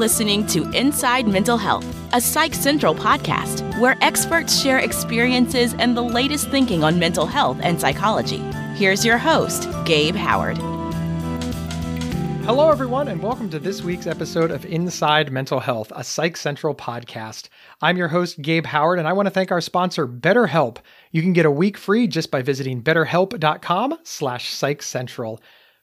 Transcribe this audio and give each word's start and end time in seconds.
listening 0.00 0.46
to 0.46 0.66
Inside 0.70 1.28
Mental 1.28 1.58
Health, 1.58 1.84
a 2.14 2.22
Psych 2.22 2.54
Central 2.54 2.94
podcast 2.94 3.78
where 3.78 3.98
experts 4.00 4.58
share 4.58 4.78
experiences 4.78 5.74
and 5.74 5.94
the 5.94 6.02
latest 6.02 6.48
thinking 6.48 6.82
on 6.82 6.98
mental 6.98 7.26
health 7.26 7.58
and 7.62 7.78
psychology. 7.78 8.38
Here's 8.76 9.04
your 9.04 9.18
host, 9.18 9.68
Gabe 9.84 10.14
Howard. 10.16 10.56
Hello, 12.46 12.70
everyone, 12.70 13.08
and 13.08 13.22
welcome 13.22 13.50
to 13.50 13.58
this 13.58 13.82
week's 13.82 14.06
episode 14.06 14.50
of 14.50 14.64
Inside 14.64 15.30
Mental 15.30 15.60
Health, 15.60 15.92
a 15.94 16.02
Psych 16.02 16.38
Central 16.38 16.74
podcast. 16.74 17.50
I'm 17.82 17.98
your 17.98 18.08
host, 18.08 18.40
Gabe 18.40 18.64
Howard, 18.64 18.98
and 18.98 19.06
I 19.06 19.12
want 19.12 19.26
to 19.26 19.30
thank 19.30 19.52
our 19.52 19.60
sponsor, 19.60 20.08
BetterHelp. 20.08 20.78
You 21.12 21.20
can 21.20 21.34
get 21.34 21.44
a 21.44 21.50
week 21.50 21.76
free 21.76 22.06
just 22.06 22.30
by 22.30 22.40
visiting 22.40 22.82
betterhelp.com 22.82 23.98
slash 24.04 24.54
psychcentral. 24.54 25.40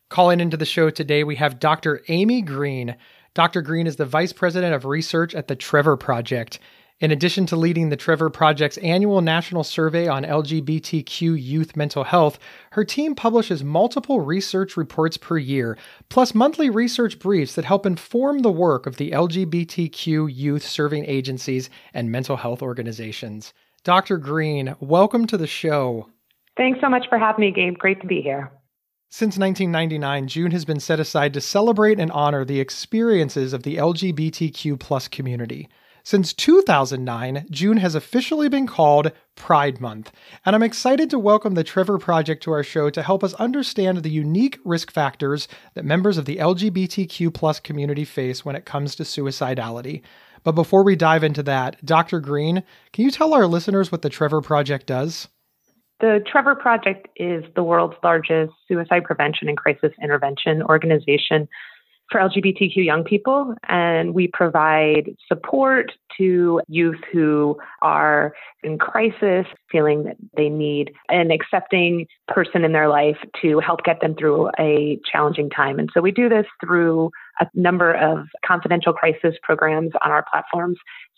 Calling 0.10 0.40
into 0.40 0.58
the 0.58 0.66
show 0.66 0.90
today, 0.90 1.24
we 1.24 1.36
have 1.36 1.60
Dr. 1.60 2.02
Amy 2.08 2.42
Green. 2.42 2.96
Dr. 3.38 3.62
Green 3.62 3.86
is 3.86 3.98
the 3.98 4.06
Vice 4.08 4.34
President 4.34 4.74
of 4.74 4.84
Research 4.84 5.36
at 5.36 5.48
the 5.48 5.56
Trevor 5.56 5.96
Project. 5.96 6.58
In 7.00 7.12
addition 7.12 7.46
to 7.46 7.56
leading 7.56 7.90
the 7.90 7.96
Trevor 7.96 8.32
Project's 8.32 8.80
annual 8.80 9.22
national 9.22 9.64
survey 9.64 10.08
on 10.08 10.24
LGBTQ 10.24 11.40
youth 11.40 11.76
mental 11.76 12.04
health, 12.04 12.40
her 12.72 12.84
team 12.84 13.14
publishes 13.14 13.64
multiple 13.64 14.22
research 14.22 14.76
reports 14.76 15.18
per 15.18 15.38
year, 15.38 15.78
plus 16.10 16.34
monthly 16.34 16.72
research 16.72 17.20
briefs 17.20 17.54
that 17.54 17.66
help 17.66 17.86
inform 17.86 18.40
the 18.40 18.52
work 18.52 18.88
of 18.88 18.98
the 18.98 19.12
LGBTQ 19.12 20.36
youth 20.36 20.66
serving 20.66 21.06
agencies 21.06 21.70
and 21.94 22.12
mental 22.12 22.38
health 22.38 22.64
organizations. 22.64 23.54
Dr. 23.84 24.18
Green, 24.18 24.76
welcome 24.80 25.28
to 25.28 25.38
the 25.38 25.46
show. 25.46 26.10
Thanks 26.58 26.82
so 26.82 26.90
much 26.90 27.06
for 27.08 27.20
having 27.20 27.42
me, 27.42 27.52
Gabe. 27.52 27.78
Great 27.78 28.02
to 28.02 28.08
be 28.08 28.20
here. 28.20 28.52
Since 29.10 29.38
1999, 29.38 30.28
June 30.28 30.52
has 30.52 30.66
been 30.66 30.82
set 30.82 31.00
aside 31.00 31.34
to 31.34 31.40
celebrate 31.40 31.98
and 31.98 32.12
honor 32.12 32.44
the 32.44 32.60
experiences 32.60 33.54
of 33.54 33.64
the 33.64 33.78
LGBTQ 33.78 34.78
plus 34.78 35.08
community. 35.08 35.70
Since 36.04 36.34
2009, 36.34 37.48
June 37.50 37.78
has 37.78 37.96
officially 37.96 38.50
been 38.50 38.68
called 38.68 39.14
Pride 39.36 39.80
Month, 39.80 40.12
and 40.46 40.54
I'm 40.54 40.62
excited 40.62 41.10
to 41.10 41.20
welcome 41.20 41.54
the 41.54 41.64
Trevor 41.64 41.98
Project 41.98 42.44
to 42.44 42.52
our 42.52 42.64
show 42.64 42.90
to 42.90 43.02
help 43.02 43.24
us 43.24 43.34
understand 43.36 44.00
the 44.00 44.10
unique 44.10 44.60
risk 44.66 44.92
factors 44.92 45.48
that 45.74 45.86
members 45.86 46.18
of 46.18 46.26
the 46.26 46.38
LGBTQ 46.38 47.34
plus 47.34 47.62
community 47.62 48.04
face 48.04 48.44
when 48.44 48.58
it 48.58 48.66
comes 48.66 48.94
to 48.96 49.04
suicidality. 49.04 50.02
But 50.44 50.52
before 50.52 50.84
we 50.84 50.98
dive 50.98 51.24
into 51.24 51.44
that, 51.44 51.84
Dr. 51.86 52.20
Green, 52.20 52.62
can 52.92 53.06
you 53.06 53.12
tell 53.12 53.34
our 53.34 53.48
listeners 53.48 53.90
what 53.90 54.02
the 54.02 54.10
Trevor 54.10 54.42
Project 54.42 54.86
does? 54.86 55.30
The 56.00 56.24
Trevor 56.32 56.56
Project 56.56 57.08
is 57.16 57.44
the 57.56 57.64
world's 57.64 57.96
largest 58.04 58.54
suicide 58.68 59.04
prevention 59.04 59.50
and 59.50 59.58
crisis 59.58 59.92
intervention 60.02 60.62
organization 60.62 61.48
for 62.12 62.22
LGBTQ 62.22 62.76
young 62.78 63.04
people, 63.04 63.54
and 63.68 64.14
we 64.14 64.28
provide 64.28 65.10
support 65.28 65.92
to 66.18 66.62
youth 66.70 67.00
who 67.12 67.58
are 67.82 68.34
in 68.64 68.78
crisis, 68.78 69.46
feeling 69.70 70.04
that 70.04 70.16
they 70.36 70.50
need 70.50 70.92
an 71.10 71.32
accepting 71.32 72.08
person 72.28 72.64
in 72.64 72.72
their 72.72 72.88
life 72.88 73.18
to 73.42 73.60
help 73.60 73.84
get 73.84 74.00
them 74.00 74.16
through 74.16 74.50
a 74.58 75.00
challenging 75.12 75.50
time. 75.50 75.80
And 75.80 75.90
so 75.94 76.00
we 76.00 76.12
do 76.12 76.30
this 76.30 76.46
through 76.64 77.12
a 77.42 77.48
number 77.54 77.94
of 77.94 78.26
confidential 78.46 78.94
crisis 78.94 79.36
programs 79.44 79.92
on 80.04 80.12
our 80.12 80.26
platforms 80.32 80.78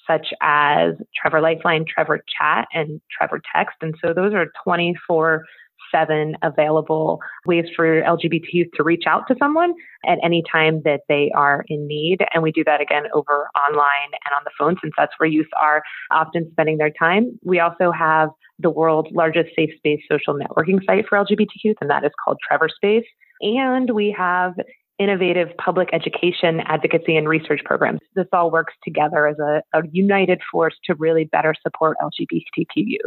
such 0.10 0.28
as 0.42 0.96
Trevor 1.16 1.42
Lifeline, 1.42 1.86
Trevor 1.88 2.24
Chat, 2.38 2.68
and 2.74 3.02
Trevor 3.12 3.42
Text. 3.56 3.76
And 3.82 3.96
so 4.04 4.14
those 4.14 4.34
are 4.34 4.48
24 4.64 5.46
7 5.92 6.36
available 6.44 7.20
ways 7.46 7.66
for 7.76 8.02
LGBT 8.02 8.44
youth 8.52 8.68
to 8.76 8.84
reach 8.84 9.06
out 9.08 9.28
to 9.28 9.36
someone 9.40 9.74
at 10.06 10.20
any 10.24 10.44
time 10.52 10.82
that 10.86 11.02
they 11.10 11.32
are 11.36 11.66
in 11.68 11.88
need. 11.88 12.20
And 12.34 12.44
we 12.44 12.52
do 12.52 12.64
that 12.66 12.82
again 12.82 13.04
over 13.14 13.48
online 13.68 14.12
and 14.12 14.34
on 14.36 14.44
the 14.44 14.52
phone 14.58 14.76
since 14.82 14.94
that's 14.98 15.14
where 15.18 15.30
youth 15.30 15.48
are 15.60 15.82
often 16.12 16.48
spending 16.52 16.78
their 16.78 16.92
time. 16.92 17.40
We 17.44 17.60
also 17.60 17.92
have 17.92 18.30
the 18.60 18.70
world's 18.70 19.10
largest 19.14 19.56
safe 19.56 19.72
space 19.78 20.02
social 20.12 20.38
networking 20.38 20.84
site 20.86 21.06
for 21.08 21.18
LGBT 21.18 21.48
youth, 21.64 21.78
and 21.82 21.90
that 21.90 22.04
is 22.04 22.12
called 22.24 22.38
Trevor 22.46 22.70
Space. 22.70 23.06
And 23.42 23.92
we 23.92 24.14
have 24.18 24.54
innovative 25.00 25.50
public 25.58 25.90
education, 25.94 26.60
advocacy, 26.66 27.16
and 27.16 27.28
research 27.28 27.62
programs. 27.64 28.00
This 28.16 28.28
all 28.34 28.52
works 28.52 28.74
together 28.84 29.28
as 29.28 29.40
a, 29.40 29.64
a 29.74 29.82
united 29.92 30.42
force 30.52 30.76
to 30.86 30.96
really 30.96 31.24
better 31.26 31.56
support 31.64 31.98
LGBTQ 32.02 32.66
youth. 32.76 33.02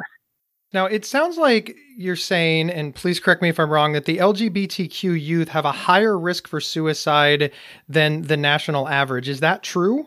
Now, 0.72 0.86
it 0.86 1.04
sounds 1.04 1.36
like 1.36 1.76
you're 1.98 2.16
saying, 2.16 2.70
and 2.70 2.94
please 2.94 3.20
correct 3.20 3.42
me 3.42 3.50
if 3.50 3.60
I'm 3.60 3.68
wrong, 3.68 3.92
that 3.92 4.06
the 4.06 4.16
LGBTQ 4.16 5.20
youth 5.20 5.48
have 5.48 5.66
a 5.66 5.72
higher 5.72 6.18
risk 6.18 6.48
for 6.48 6.60
suicide 6.60 7.52
than 7.88 8.22
the 8.22 8.38
national 8.38 8.88
average. 8.88 9.28
Is 9.28 9.40
that 9.40 9.62
true? 9.62 10.06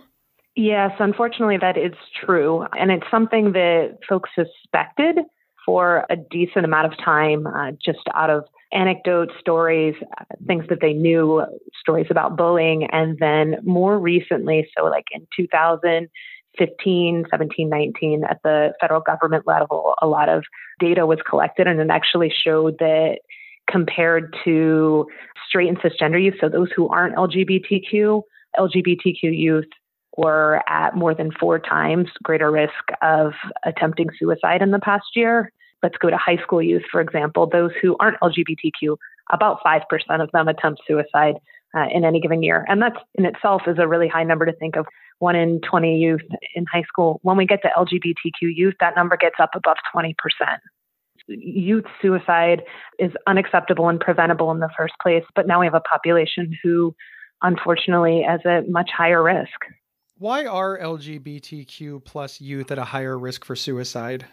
Yes, 0.56 0.91
unfortunately, 1.00 1.57
that 1.57 1.78
is 1.78 1.94
true. 2.25 2.66
And 2.79 2.90
it's 2.90 3.06
something 3.12 3.51
that 3.51 4.00
folks 4.09 4.31
suspected 4.34 5.19
for 5.66 6.06
a 6.09 6.16
decent 6.16 6.66
amount 6.66 6.91
of 6.91 6.97
time, 6.97 7.45
uh, 7.45 7.72
just 7.84 8.00
out 8.16 8.29
of 8.29 8.45
anecdotes, 8.72 9.34
stories, 9.40 9.96
things 10.48 10.66
that 10.70 10.81
they 10.81 10.94
knew, 10.94 11.44
stories 11.80 12.08
about 12.09 12.38
bullying. 12.38 12.88
And 12.92 13.18
then 13.20 13.58
more 13.64 14.00
recently, 14.00 14.68
so 14.78 14.86
like 14.86 15.06
in 15.12 15.28
2015, 15.36 17.25
17, 17.30 17.70
19, 17.70 18.24
at 18.24 18.40
the 18.44 18.74
federal 18.81 19.02
government 19.02 19.46
level, 19.48 19.94
a 20.02 20.08
lot 20.08 20.30
of 20.30 20.44
data 20.80 21.06
was 21.06 21.20
collected 21.28 21.68
and 21.68 21.80
it 21.80 21.90
actually 21.90 22.34
showed 22.44 22.78
that 22.80 23.20
compared 23.70 24.36
to 24.44 25.08
straight 25.48 25.70
and 25.70 25.80
cisgender 25.80 26.22
youth, 26.22 26.36
so 26.40 26.50
those 26.50 26.70
who 26.75 26.88
aren't 26.90 27.16
LGBTQ, 27.16 28.22
LGBTQ 28.58 29.24
youth 29.24 29.66
were 30.18 30.62
at 30.70 30.96
more 30.96 31.14
than 31.14 31.31
four 31.40 31.59
times 31.59 32.08
greater 32.24 32.52
risk 32.52 32.74
of 33.02 33.34
attempting 33.66 34.08
suicide 34.18 34.62
in 34.62 34.72
the 34.72 34.80
past 34.80 35.06
year. 35.16 35.52
Let's 35.85 35.97
go 36.00 36.09
to 36.09 36.18
high 36.18 36.38
school 36.38 36.63
youth, 36.63 36.81
for 36.91 37.00
example. 37.00 37.47
Those 37.47 37.69
who 37.79 37.96
aren't 38.00 38.19
LGBTQ, 38.19 38.97
about 39.31 39.59
5% 39.63 39.84
of 40.19 40.31
them 40.31 40.47
attempt 40.47 40.81
suicide 40.88 41.35
uh, 41.75 41.85
in 41.94 42.03
any 42.03 42.19
given 42.19 42.41
year. 42.41 42.66
And 42.68 42.81
that 42.81 42.94
in 43.13 43.23
itself 43.23 43.62
is 43.68 43.78
a 43.78 43.88
really 43.88 44.07
high 44.07 44.24
number 44.24 44.47
to 44.47 44.53
think 44.53 44.78
of. 44.78 44.88
One 45.19 45.35
in 45.35 45.62
20 45.62 45.95
youth 46.00 46.24
in 46.56 46.66
high 46.66 46.85
school. 46.88 47.19
When 47.22 47.38
we 47.38 47.45
get 47.45 47.62
to 47.62 47.69
LGBTQ 47.78 48.34
youth, 48.41 48.74
that 48.79 48.95
number 48.95 49.16
gets 49.16 49.35
up 49.40 49.51
above 49.53 49.78
20%. 49.95 50.16
Youth 51.28 51.85
suicide 52.01 52.63
is 52.97 53.12
unacceptable 53.28 53.88
and 53.88 54.00
preventable 54.00 54.50
in 54.50 54.62
the 54.62 54.72
first 54.75 54.95
place, 55.03 55.24
but 55.35 55.45
now 55.45 55.59
we 55.59 55.68
have 55.68 55.75
a 55.75 55.81
population 55.81 56.57
who, 56.63 56.95
unfortunately, 57.44 58.22
is 58.22 58.41
at 58.44 58.69
much 58.69 58.90
higher 58.91 59.22
risk. 59.22 59.66
Why 60.18 60.47
are 60.47 60.79
LGBTQ 60.79 62.03
plus 62.06 62.41
youth 62.41 62.72
at 62.72 62.79
a 62.79 62.85
higher 62.85 63.19
risk 63.19 63.45
for 63.45 63.56
suicide? 63.56 64.25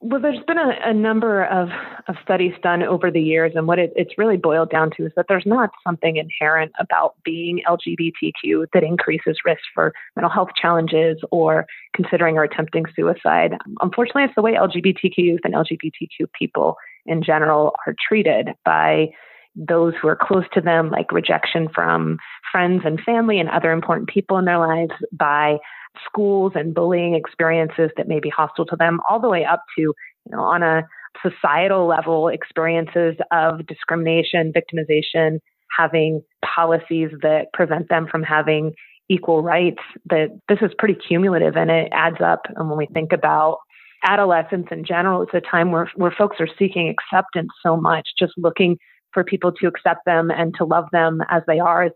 Well, 0.00 0.20
there's 0.20 0.44
been 0.46 0.58
a, 0.58 0.72
a 0.84 0.92
number 0.92 1.44
of, 1.44 1.70
of 2.06 2.16
studies 2.22 2.52
done 2.62 2.82
over 2.82 3.10
the 3.10 3.20
years, 3.20 3.52
and 3.54 3.66
what 3.66 3.78
it, 3.78 3.94
it's 3.96 4.18
really 4.18 4.36
boiled 4.36 4.70
down 4.70 4.90
to 4.96 5.06
is 5.06 5.12
that 5.16 5.24
there's 5.28 5.46
not 5.46 5.70
something 5.86 6.16
inherent 6.16 6.72
about 6.78 7.14
being 7.24 7.62
LGBTQ 7.66 8.66
that 8.74 8.82
increases 8.82 9.38
risk 9.46 9.62
for 9.74 9.94
mental 10.14 10.30
health 10.30 10.50
challenges 10.60 11.18
or 11.30 11.66
considering 11.94 12.36
or 12.36 12.44
attempting 12.44 12.84
suicide. 12.94 13.52
Unfortunately, 13.80 14.24
it's 14.24 14.34
the 14.36 14.42
way 14.42 14.52
LGBTQ 14.52 15.16
youth 15.16 15.40
and 15.44 15.54
LGBTQ 15.54 16.26
people 16.38 16.76
in 17.06 17.22
general 17.22 17.74
are 17.86 17.94
treated 18.06 18.50
by 18.66 19.08
those 19.56 19.94
who 20.00 20.08
are 20.08 20.18
close 20.20 20.44
to 20.52 20.60
them, 20.60 20.90
like 20.90 21.10
rejection 21.10 21.68
from 21.74 22.18
friends 22.52 22.82
and 22.84 23.00
family 23.00 23.40
and 23.40 23.48
other 23.48 23.72
important 23.72 24.08
people 24.10 24.36
in 24.36 24.44
their 24.44 24.58
lives, 24.58 24.92
by 25.10 25.56
schools 26.04 26.52
and 26.54 26.74
bullying 26.74 27.14
experiences 27.14 27.90
that 27.96 28.08
may 28.08 28.20
be 28.20 28.28
hostile 28.28 28.66
to 28.66 28.76
them, 28.76 29.00
all 29.08 29.20
the 29.20 29.28
way 29.28 29.44
up 29.44 29.62
to, 29.76 29.82
you 29.82 29.94
know, 30.30 30.40
on 30.40 30.62
a 30.62 30.82
societal 31.22 31.86
level, 31.86 32.28
experiences 32.28 33.16
of 33.30 33.66
discrimination, 33.66 34.52
victimization, 34.52 35.38
having 35.76 36.22
policies 36.44 37.10
that 37.22 37.46
prevent 37.52 37.88
them 37.88 38.06
from 38.10 38.22
having 38.22 38.72
equal 39.08 39.42
rights. 39.42 39.82
That 40.10 40.28
this 40.48 40.58
is 40.62 40.70
pretty 40.78 40.94
cumulative 40.94 41.56
and 41.56 41.70
it 41.70 41.88
adds 41.92 42.20
up. 42.24 42.42
And 42.54 42.68
when 42.68 42.78
we 42.78 42.86
think 42.86 43.12
about 43.12 43.58
adolescence 44.04 44.66
in 44.70 44.84
general, 44.84 45.22
it's 45.22 45.34
a 45.34 45.40
time 45.40 45.72
where, 45.72 45.90
where 45.96 46.14
folks 46.16 46.36
are 46.40 46.48
seeking 46.58 46.88
acceptance 46.88 47.50
so 47.62 47.76
much, 47.76 48.08
just 48.18 48.32
looking 48.36 48.78
for 49.12 49.24
people 49.24 49.50
to 49.50 49.66
accept 49.66 50.00
them 50.04 50.30
and 50.30 50.54
to 50.58 50.64
love 50.64 50.84
them 50.92 51.22
as 51.30 51.42
they 51.46 51.58
are 51.58 51.84
and 51.84 51.92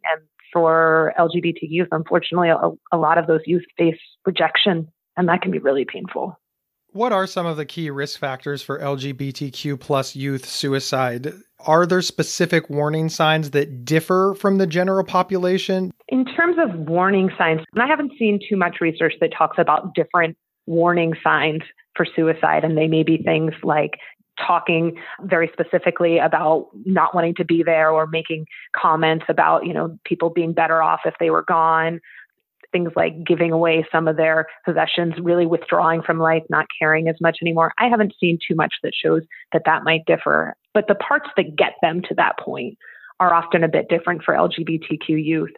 for 0.53 1.13
LGBT 1.19 1.59
youth, 1.63 1.89
unfortunately, 1.93 2.49
a, 2.51 2.71
a 2.93 2.99
lot 2.99 3.19
of 3.19 3.27
those 3.27 3.41
youth 3.47 3.65
face 3.77 3.99
rejection, 4.27 4.89
and 5.17 5.29
that 5.29 5.43
can 5.43 5.51
be 5.51 5.59
really 5.59 5.85
painful. 5.85 6.39
What 6.93 7.13
are 7.13 7.27
some 7.27 7.47
of 7.47 7.57
the 7.57 7.65
key 7.65 7.89
risk 7.89 8.19
factors 8.19 8.63
for 8.63 8.81
LGBTQ 8.81 9.79
plus 9.79 10.17
youth 10.17 10.45
suicide? 10.45 11.33
Are 11.61 11.87
there 11.87 12.03
specific 12.03 12.69
warning 12.69 13.09
signs 13.09 13.51
that 13.53 13.85
differ 13.85 14.35
from 14.37 14.59
the 14.59 14.67
general 14.67 15.05
population? 15.05 15.93
In 16.09 16.25
terms 16.25 16.57
of 16.59 16.75
warning 16.89 17.31
signs, 17.39 17.61
I 17.77 17.87
haven't 17.87 18.13
seen 18.19 18.41
too 18.49 18.57
much 18.57 18.79
research 18.81 19.15
that 19.21 19.31
talks 19.37 19.57
about 19.59 19.95
different 19.95 20.37
warning 20.67 21.15
signs 21.23 21.63
for 21.95 22.05
suicide, 22.17 22.65
and 22.65 22.77
they 22.77 22.89
may 22.89 23.05
be 23.05 23.19
things 23.19 23.53
like 23.63 23.93
talking 24.47 24.99
very 25.23 25.51
specifically 25.53 26.19
about 26.19 26.69
not 26.85 27.15
wanting 27.15 27.35
to 27.37 27.45
be 27.45 27.63
there 27.63 27.91
or 27.91 28.07
making 28.07 28.47
comments 28.75 29.25
about, 29.29 29.67
you 29.67 29.75
know, 29.75 29.99
people 30.05 30.31
being 30.31 30.53
better 30.53 30.83
off 30.83 31.01
if 31.05 31.15
they 31.21 31.31
were 31.31 31.43
gone. 31.43 32.01
things 32.73 32.91
like 32.97 33.25
giving 33.25 33.53
away 33.53 33.87
some 33.91 34.09
of 34.09 34.17
their 34.17 34.47
possessions, 34.65 35.15
really 35.21 35.47
withdrawing 35.47 36.03
from 36.03 36.19
life, 36.19 36.43
not 36.51 36.67
caring 36.79 37.09
as 37.09 37.17
much 37.21 37.39
anymore. 37.43 37.73
I 37.79 37.89
haven't 37.89 38.15
seen 38.21 38.39
too 38.47 38.55
much 38.55 38.75
that 38.83 38.93
shows 38.95 39.23
that 39.53 39.63
that 39.67 39.85
might 39.85 40.05
differ. 40.07 40.55
But 40.75 40.87
the 40.89 40.95
parts 40.95 41.29
that 41.37 41.57
get 41.57 41.75
them 41.83 42.03
to 42.03 42.15
that 42.15 42.39
point 42.39 42.79
are 43.19 43.35
often 43.35 43.65
a 43.65 43.69
bit 43.69 43.89
different 43.89 44.23
for 44.23 44.35
LGBTQ 44.35 45.09
youth. 45.09 45.53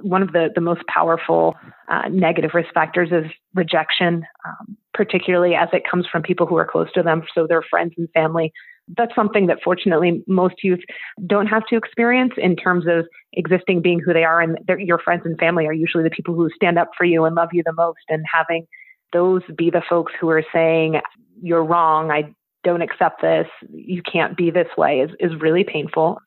One 0.00 0.22
of 0.22 0.32
the, 0.32 0.48
the 0.54 0.60
most 0.60 0.82
powerful 0.86 1.54
uh, 1.88 2.08
negative 2.10 2.52
risk 2.54 2.72
factors 2.72 3.10
is 3.12 3.30
rejection, 3.54 4.24
um, 4.46 4.76
particularly 4.94 5.54
as 5.54 5.68
it 5.72 5.82
comes 5.88 6.06
from 6.10 6.22
people 6.22 6.46
who 6.46 6.56
are 6.56 6.66
close 6.66 6.90
to 6.92 7.02
them, 7.02 7.22
so 7.34 7.46
their 7.46 7.62
friends 7.62 7.94
and 7.98 8.08
family. 8.14 8.52
That's 8.96 9.14
something 9.14 9.46
that 9.46 9.58
fortunately 9.62 10.24
most 10.26 10.56
youth 10.62 10.80
don't 11.26 11.46
have 11.46 11.66
to 11.66 11.76
experience 11.76 12.32
in 12.36 12.56
terms 12.56 12.86
of 12.88 13.06
existing 13.34 13.82
being 13.82 14.00
who 14.00 14.12
they 14.12 14.24
are 14.24 14.40
and 14.40 14.58
your 14.78 14.98
friends 14.98 15.22
and 15.24 15.38
family 15.38 15.66
are 15.66 15.72
usually 15.72 16.04
the 16.04 16.10
people 16.10 16.34
who 16.34 16.50
stand 16.54 16.78
up 16.78 16.90
for 16.96 17.04
you 17.04 17.24
and 17.24 17.34
love 17.34 17.50
you 17.52 17.62
the 17.64 17.72
most 17.72 18.00
and 18.08 18.24
having 18.30 18.66
those 19.12 19.42
be 19.56 19.70
the 19.70 19.82
folks 19.88 20.12
who 20.20 20.28
are 20.30 20.42
saying 20.52 21.00
you're 21.40 21.64
wrong. 21.64 22.10
I 22.10 22.34
don't 22.64 22.82
accept 22.82 23.22
this. 23.22 23.46
You 23.70 24.02
can't 24.02 24.36
be 24.36 24.50
this 24.50 24.68
way 24.76 25.00
is, 25.00 25.10
is 25.20 25.40
really 25.40 25.64
painful 25.64 26.18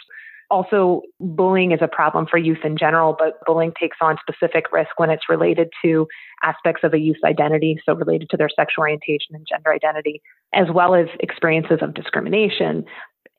also, 0.52 1.02
bullying 1.20 1.72
is 1.72 1.80
a 1.82 1.88
problem 1.88 2.28
for 2.30 2.38
youth 2.38 2.60
in 2.64 2.78
general, 2.78 3.16
but 3.18 3.40
bullying 3.46 3.74
takes 3.80 3.98
on 4.02 4.18
specific 4.22 4.72
risk 4.72 4.92
when 4.98 5.10
it's 5.10 5.28
related 5.30 5.70
to 5.84 6.08
aspects 6.44 6.82
of 6.84 6.94
a 6.94 7.00
youth's 7.00 7.24
identity, 7.24 7.80
so 7.86 7.96
related 7.96 8.30
to 8.30 8.38
their 8.38 8.50
sexual 8.50 8.84
orientation 8.84 9.34
and 9.34 9.46
gender 9.50 9.74
identity, 9.74 10.22
as 10.54 10.68
well 10.74 10.94
as 10.94 11.08
experiences 11.20 11.80
of 11.82 11.94
discrimination. 11.94 12.86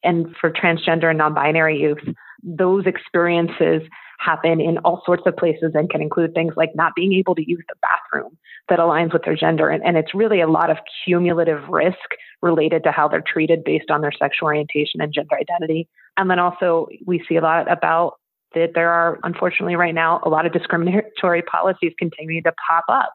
And 0.03 0.35
for 0.41 0.51
transgender 0.51 1.09
and 1.09 1.19
non 1.19 1.35
binary 1.35 1.81
youth, 1.81 2.03
those 2.43 2.87
experiences 2.87 3.83
happen 4.19 4.61
in 4.61 4.79
all 4.79 5.03
sorts 5.05 5.25
of 5.27 5.37
places 5.37 5.73
and 5.75 5.91
can 5.91 6.01
include 6.01 6.33
things 6.35 6.55
like 6.57 6.71
not 6.75 6.93
being 6.95 7.13
able 7.13 7.35
to 7.35 7.49
use 7.49 7.63
the 7.69 7.75
bathroom 7.83 8.37
that 8.69 8.79
aligns 8.79 9.13
with 9.13 9.23
their 9.25 9.37
gender. 9.37 9.69
And, 9.69 9.85
and 9.85 9.97
it's 9.97 10.15
really 10.15 10.41
a 10.41 10.49
lot 10.49 10.71
of 10.71 10.79
cumulative 11.05 11.69
risk 11.69 11.99
related 12.43 12.83
to 12.85 12.93
how 12.93 13.09
they're 13.09 13.23
treated 13.27 13.65
based 13.65 13.91
on 13.91 14.01
their 14.01 14.13
sexual 14.13 14.47
orientation 14.47 15.01
and 15.01 15.13
gender 15.13 15.37
identity. 15.37 15.89
And 16.17 16.31
then 16.31 16.39
also, 16.39 16.89
we 17.05 17.25
see 17.29 17.37
a 17.37 17.43
lot 17.43 17.71
about 17.71 18.15
that 18.55 18.71
there 18.75 18.91
are, 18.91 19.19
unfortunately, 19.23 19.77
right 19.77 19.95
now, 19.95 20.21
a 20.25 20.29
lot 20.29 20.47
of 20.47 20.53
discriminatory 20.53 21.43
policies 21.43 21.93
continuing 21.99 22.43
to 22.45 22.53
pop 22.69 22.85
up 22.89 23.13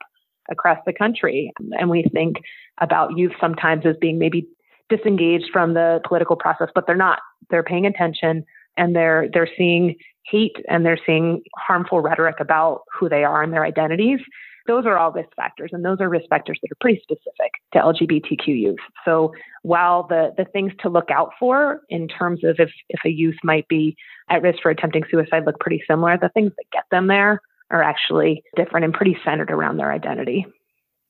across 0.50 0.78
the 0.86 0.94
country. 0.94 1.52
And 1.72 1.90
we 1.90 2.06
think 2.14 2.38
about 2.80 3.18
youth 3.18 3.34
sometimes 3.40 3.86
as 3.86 3.96
being 4.00 4.20
maybe 4.20 4.48
disengaged 4.92 5.50
from 5.52 5.74
the 5.74 6.00
political 6.08 6.36
process, 6.36 6.70
but 6.76 6.86
they're 6.86 6.96
not. 6.96 7.20
They're 7.50 7.64
paying 7.64 7.88
attention 7.88 8.46
and 8.78 8.96
they're 8.96 9.28
they're 9.34 9.50
seeing 9.58 9.96
hate 10.26 10.56
and 10.70 10.86
they're 10.86 11.00
seeing 11.06 11.42
harmful 11.56 12.00
rhetoric 12.00 12.36
about 12.40 12.82
who 12.98 13.10
they 13.10 13.24
are 13.24 13.42
and 13.42 13.52
their 13.52 13.66
identities. 13.66 14.20
Those 14.68 14.86
are 14.86 14.98
all 14.98 15.12
risk 15.12 15.30
factors, 15.36 15.72
and 15.74 15.84
those 15.84 16.00
are 16.00 16.08
risk 16.08 16.30
factors 16.30 16.60
that 16.62 16.72
are 16.72 16.78
pretty 16.80 17.02
specific 17.02 17.52
to 17.74 17.80
LGBTQ 17.80 18.48
youth. 18.48 18.80
So 19.04 19.34
while 19.64 20.06
the, 20.08 20.34
the 20.38 20.46
things 20.46 20.72
to 20.82 20.90
look 20.90 21.10
out 21.10 21.32
for 21.40 21.82
in 21.90 22.08
terms 22.08 22.44
of 22.44 22.58
if, 22.60 22.70
if 22.90 23.00
a 23.04 23.10
youth 23.10 23.38
might 23.44 23.68
be 23.68 23.98
at 24.30 24.44
risk 24.44 24.60
for 24.62 24.70
attempting 24.70 25.04
suicide 25.10 25.46
look 25.48 25.60
pretty 25.60 25.82
similar, 25.90 26.16
the 26.16 26.30
things 26.30 26.52
that 26.58 26.66
get 26.72 26.84
them 26.92 27.08
there 27.08 27.42
are 27.72 27.82
actually 27.82 28.44
different 28.56 28.84
and 28.84 28.94
pretty 28.94 29.18
centered 29.26 29.50
around 29.50 29.78
their 29.78 29.92
identity. 29.92 30.46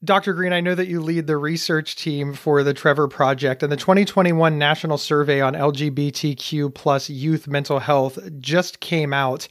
Dr. 0.04 0.34
Green, 0.34 0.52
I 0.52 0.62
know 0.62 0.74
that 0.74 0.88
you 0.88 1.00
lead 1.00 1.28
the 1.28 1.38
research 1.38 1.96
team 1.96 2.34
for 2.34 2.64
the 2.64 2.74
Trevor 2.74 3.08
Project, 3.08 3.62
and 3.62 3.72
the 3.72 3.78
2021 3.78 4.58
National 4.58 4.98
Survey 4.98 5.42
on 5.42 5.54
LGBTQ 5.54 6.74
plus 6.74 7.08
youth 7.08 7.48
mental 7.48 7.78
health 7.78 8.18
just 8.40 8.80
came 8.80 9.14
out. 9.14 9.48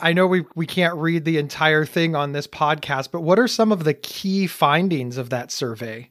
I 0.00 0.12
know 0.12 0.26
we, 0.26 0.44
we 0.56 0.66
can't 0.66 0.96
read 0.96 1.24
the 1.24 1.38
entire 1.38 1.84
thing 1.84 2.16
on 2.16 2.32
this 2.32 2.48
podcast, 2.48 3.12
but 3.12 3.20
what 3.20 3.38
are 3.38 3.46
some 3.46 3.70
of 3.70 3.84
the 3.84 3.94
key 3.94 4.48
findings 4.48 5.18
of 5.18 5.30
that 5.30 5.52
survey? 5.52 6.10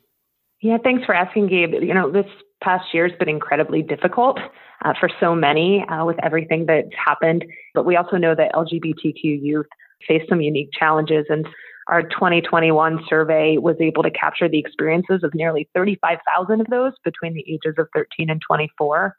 Yeah, 0.61 0.77
thanks 0.81 1.05
for 1.05 1.13
asking, 1.13 1.47
Gabe. 1.47 1.73
You 1.73 1.93
know, 1.93 2.09
this 2.09 2.27
past 2.63 2.93
year 2.93 3.09
has 3.09 3.17
been 3.17 3.27
incredibly 3.27 3.81
difficult 3.81 4.39
uh, 4.85 4.93
for 4.97 5.09
so 5.19 5.35
many 5.35 5.83
uh, 5.89 6.05
with 6.05 6.23
everything 6.23 6.65
that's 6.65 6.95
happened, 6.95 7.43
but 7.73 7.85
we 7.85 7.97
also 7.97 8.15
know 8.15 8.35
that 8.35 8.53
LGBTQ 8.53 9.21
youth 9.21 9.67
face 10.07 10.21
some 10.29 10.39
unique 10.39 10.69
challenges. 10.71 11.25
And 11.27 11.45
our 11.87 12.03
2021 12.03 12.99
survey 13.09 13.57
was 13.57 13.75
able 13.79 14.03
to 14.03 14.11
capture 14.11 14.47
the 14.47 14.59
experiences 14.59 15.23
of 15.23 15.33
nearly 15.33 15.69
35,000 15.73 16.61
of 16.61 16.67
those 16.67 16.93
between 17.03 17.33
the 17.33 17.45
ages 17.47 17.75
of 17.77 17.87
13 17.93 18.29
and 18.29 18.41
24. 18.45 19.15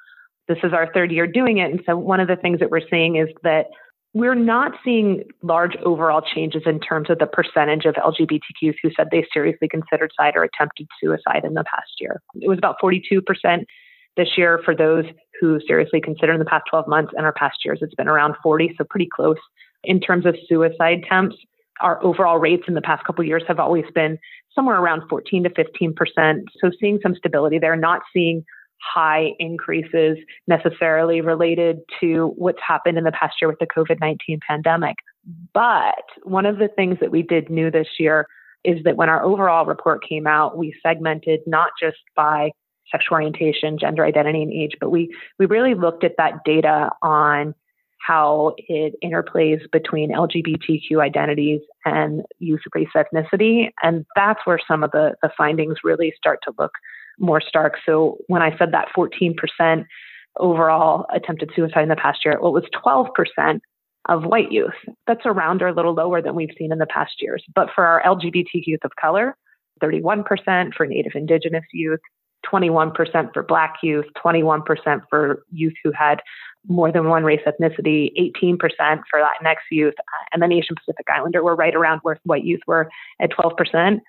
This 0.48 0.58
is 0.62 0.72
our 0.72 0.92
third 0.92 1.12
year 1.12 1.26
doing 1.26 1.58
it. 1.58 1.70
And 1.70 1.80
so, 1.86 1.96
one 1.96 2.20
of 2.20 2.28
the 2.28 2.36
things 2.36 2.60
that 2.60 2.70
we're 2.70 2.88
seeing 2.88 3.16
is 3.16 3.28
that 3.42 3.66
we're 4.14 4.34
not 4.34 4.72
seeing 4.84 5.24
large 5.42 5.74
overall 5.76 6.20
changes 6.20 6.62
in 6.66 6.80
terms 6.80 7.08
of 7.08 7.18
the 7.18 7.26
percentage 7.26 7.86
of 7.86 7.94
LGBTQs 7.94 8.74
who 8.82 8.90
said 8.94 9.08
they 9.10 9.26
seriously 9.32 9.68
considered 9.68 10.12
suicide 10.18 10.34
or 10.36 10.44
attempted 10.44 10.86
suicide 11.00 11.44
in 11.44 11.54
the 11.54 11.64
past 11.64 11.92
year. 11.98 12.20
It 12.40 12.48
was 12.48 12.58
about 12.58 12.76
42% 12.82 13.22
this 14.16 14.28
year 14.36 14.60
for 14.64 14.76
those 14.76 15.06
who 15.40 15.58
seriously 15.66 16.00
considered 16.00 16.34
in 16.34 16.38
the 16.38 16.44
past 16.44 16.64
12 16.68 16.86
months, 16.86 17.12
and 17.16 17.24
our 17.24 17.32
past 17.32 17.64
years 17.64 17.78
it's 17.80 17.94
been 17.94 18.08
around 18.08 18.34
40, 18.42 18.74
so 18.76 18.84
pretty 18.84 19.08
close. 19.14 19.38
In 19.84 19.98
terms 19.98 20.26
of 20.26 20.36
suicide 20.46 21.02
attempts, 21.04 21.36
our 21.80 22.02
overall 22.04 22.38
rates 22.38 22.64
in 22.69 22.74
the 22.74 22.82
past 22.82 23.04
couple 23.04 23.24
years 23.24 23.42
have 23.48 23.58
always 23.58 23.84
been 23.94 24.19
somewhere 24.54 24.78
around 24.78 25.02
14 25.08 25.44
to 25.44 25.50
15%. 25.50 26.42
So 26.60 26.70
seeing 26.80 26.98
some 27.02 27.14
stability 27.14 27.58
there, 27.58 27.76
not 27.76 28.02
seeing 28.12 28.44
high 28.82 29.32
increases 29.38 30.19
necessarily 30.46 31.20
related 31.20 31.78
to 32.00 32.32
what's 32.36 32.60
happened 32.66 32.98
in 32.98 33.04
the 33.04 33.12
past 33.12 33.34
year 33.40 33.48
with 33.48 33.58
the 33.60 33.66
COVID 33.66 34.00
19 34.00 34.40
pandemic. 34.46 34.96
But 35.54 36.04
one 36.24 36.46
of 36.46 36.58
the 36.58 36.69
things 36.69 36.98
that 37.00 37.10
we 37.10 37.22
did 37.22 37.48
new 37.48 37.70
this 37.70 37.86
year 37.98 38.26
is 38.64 38.82
that 38.84 38.96
when 38.96 39.08
our 39.08 39.22
overall 39.22 39.66
report 39.66 40.06
came 40.06 40.26
out, 40.26 40.56
we 40.56 40.74
segmented 40.82 41.40
not 41.46 41.70
just 41.80 41.98
by 42.16 42.50
sexual 42.90 43.14
orientation, 43.14 43.78
gender 43.78 44.04
identity, 44.04 44.42
and 44.42 44.52
age, 44.52 44.76
but 44.80 44.90
we, 44.90 45.14
we 45.38 45.46
really 45.46 45.74
looked 45.74 46.04
at 46.04 46.16
that 46.19 46.44
data 46.44 46.90
on 47.02 47.54
how 48.04 48.54
it 48.56 48.94
interplays 49.02 49.60
between 49.70 50.12
LGBTQ 50.12 51.00
identities 51.00 51.60
and 51.84 52.22
youth 52.38 52.60
race 52.75 52.88
ethnicity. 52.96 53.70
And 53.82 54.04
that's 54.16 54.40
where 54.44 54.58
some 54.66 54.82
of 54.82 54.90
the, 54.90 55.14
the 55.22 55.31
findings 55.37 55.78
really 55.84 56.12
start 56.16 56.40
to 56.44 56.54
look 56.58 56.72
more 57.19 57.40
stark. 57.40 57.75
So 57.87 58.19
when 58.26 58.43
I 58.43 58.56
said 58.58 58.72
that 58.72 58.88
14% 58.96 59.87
overall 60.38 61.06
attempted 61.14 61.50
suicide 61.54 61.82
in 61.82 61.88
the 61.88 61.96
past 61.96 62.25
year, 62.25 62.38
well, 62.40 62.56
it 62.56 62.62
was 62.62 63.06
12% 63.38 63.60
of 64.08 64.24
white 64.24 64.50
youth. 64.50 64.74
That's 65.06 65.24
around 65.24 65.62
or 65.62 65.69
a 65.69 65.74
little 65.74 65.94
lower 65.94 66.20
than 66.20 66.34
we've 66.34 66.55
seen 66.58 66.72
in 66.72 66.79
the 66.79 66.86
past 66.86 67.12
years. 67.20 67.44
But 67.55 67.69
for 67.72 67.86
our 67.86 68.03
LGBT 68.03 68.62
youth 68.67 68.81
of 68.84 68.91
color, 69.00 69.36
31% 69.81 70.74
for 70.74 70.86
Native 70.86 71.12
Indigenous 71.15 71.65
youth, 71.72 72.00
21% 72.44 73.32
for 73.32 73.43
Black 73.44 73.76
youth, 73.82 74.06
21% 74.24 74.65
for 75.08 75.44
youth 75.53 75.74
who 75.84 75.93
had 75.93 76.20
more 76.69 76.92
than 76.92 77.08
one 77.08 77.24
race 77.24 77.40
ethnicity, 77.46 78.12
18% 78.36 78.58
for 79.10 79.20
Latinx 79.20 79.56
youth, 79.70 79.94
uh, 79.98 80.24
and 80.32 80.42
then 80.42 80.52
Asian 80.52 80.76
Pacific 80.76 81.06
Islander 81.12 81.42
were 81.42 81.56
right 81.56 81.74
around 81.74 82.00
where 82.02 82.19
white 82.24 82.44
youth 82.44 82.60
were 82.66 82.88
at 83.20 83.31
12% 83.31 84.00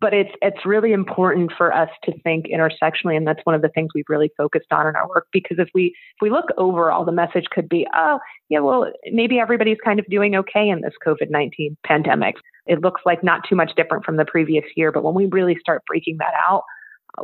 but 0.00 0.14
it's 0.14 0.30
it's 0.40 0.64
really 0.64 0.92
important 0.92 1.52
for 1.56 1.72
us 1.72 1.88
to 2.04 2.12
think 2.20 2.46
intersectionally 2.46 3.16
and 3.16 3.26
that's 3.26 3.40
one 3.44 3.54
of 3.54 3.62
the 3.62 3.68
things 3.68 3.90
we've 3.94 4.08
really 4.08 4.30
focused 4.36 4.70
on 4.70 4.86
in 4.86 4.94
our 4.94 5.08
work 5.08 5.26
because 5.32 5.58
if 5.58 5.68
we 5.74 5.86
if 5.86 6.20
we 6.20 6.30
look 6.30 6.46
overall 6.56 7.04
the 7.04 7.12
message 7.12 7.46
could 7.50 7.68
be 7.68 7.86
oh 7.94 8.18
yeah 8.48 8.60
well 8.60 8.90
maybe 9.12 9.38
everybody's 9.38 9.78
kind 9.84 9.98
of 9.98 10.06
doing 10.06 10.36
okay 10.36 10.68
in 10.68 10.80
this 10.80 10.94
covid-19 11.04 11.76
pandemic. 11.84 12.36
It 12.64 12.80
looks 12.80 13.02
like 13.04 13.24
not 13.24 13.40
too 13.48 13.56
much 13.56 13.72
different 13.76 14.04
from 14.04 14.16
the 14.16 14.24
previous 14.24 14.64
year 14.76 14.92
but 14.92 15.02
when 15.02 15.14
we 15.14 15.26
really 15.26 15.56
start 15.60 15.82
breaking 15.86 16.18
that 16.18 16.34
out 16.48 16.62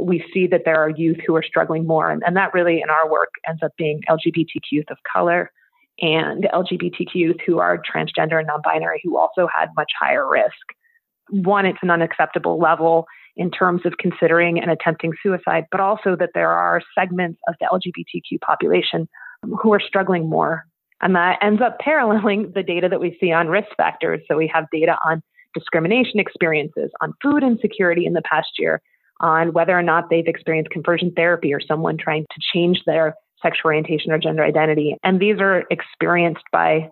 we 0.00 0.24
see 0.32 0.46
that 0.46 0.62
there 0.64 0.76
are 0.76 0.90
youth 0.90 1.18
who 1.26 1.34
are 1.34 1.42
struggling 1.42 1.86
more 1.86 2.10
and, 2.10 2.22
and 2.26 2.36
that 2.36 2.52
really 2.52 2.80
in 2.82 2.90
our 2.90 3.10
work 3.10 3.30
ends 3.48 3.62
up 3.62 3.72
being 3.78 4.00
lgbtq 4.08 4.60
youth 4.70 4.86
of 4.90 4.98
color 5.10 5.50
and 6.00 6.44
lgbtq 6.44 7.14
youth 7.14 7.36
who 7.46 7.58
are 7.58 7.78
transgender 7.78 8.38
and 8.38 8.46
non-binary 8.46 9.00
who 9.02 9.16
also 9.16 9.48
had 9.52 9.68
much 9.76 9.90
higher 9.98 10.28
risk 10.28 10.54
one, 11.30 11.66
it's 11.66 11.78
an 11.82 11.90
unacceptable 11.90 12.58
level 12.58 13.06
in 13.36 13.50
terms 13.50 13.82
of 13.84 13.94
considering 13.98 14.60
and 14.60 14.70
attempting 14.70 15.12
suicide, 15.22 15.64
but 15.70 15.80
also 15.80 16.16
that 16.16 16.30
there 16.34 16.50
are 16.50 16.82
segments 16.98 17.38
of 17.46 17.54
the 17.60 17.66
LGBTQ 17.66 18.40
population 18.40 19.08
um, 19.42 19.52
who 19.62 19.72
are 19.72 19.80
struggling 19.80 20.28
more. 20.28 20.64
And 21.00 21.14
that 21.14 21.38
ends 21.40 21.62
up 21.62 21.78
paralleling 21.78 22.52
the 22.54 22.62
data 22.62 22.88
that 22.88 23.00
we 23.00 23.16
see 23.20 23.30
on 23.30 23.48
risk 23.48 23.68
factors. 23.76 24.20
So 24.28 24.36
we 24.36 24.50
have 24.52 24.66
data 24.72 24.96
on 25.04 25.22
discrimination 25.54 26.18
experiences, 26.18 26.90
on 27.00 27.12
food 27.22 27.42
insecurity 27.42 28.06
in 28.06 28.14
the 28.14 28.22
past 28.22 28.48
year, 28.58 28.80
on 29.20 29.52
whether 29.52 29.76
or 29.76 29.82
not 29.82 30.10
they've 30.10 30.26
experienced 30.26 30.70
conversion 30.70 31.12
therapy 31.14 31.52
or 31.52 31.60
someone 31.60 31.96
trying 31.96 32.24
to 32.30 32.40
change 32.52 32.82
their 32.86 33.14
sexual 33.42 33.68
orientation 33.68 34.12
or 34.12 34.18
gender 34.18 34.44
identity. 34.44 34.96
And 35.02 35.20
these 35.20 35.40
are 35.40 35.64
experienced 35.70 36.44
by 36.52 36.88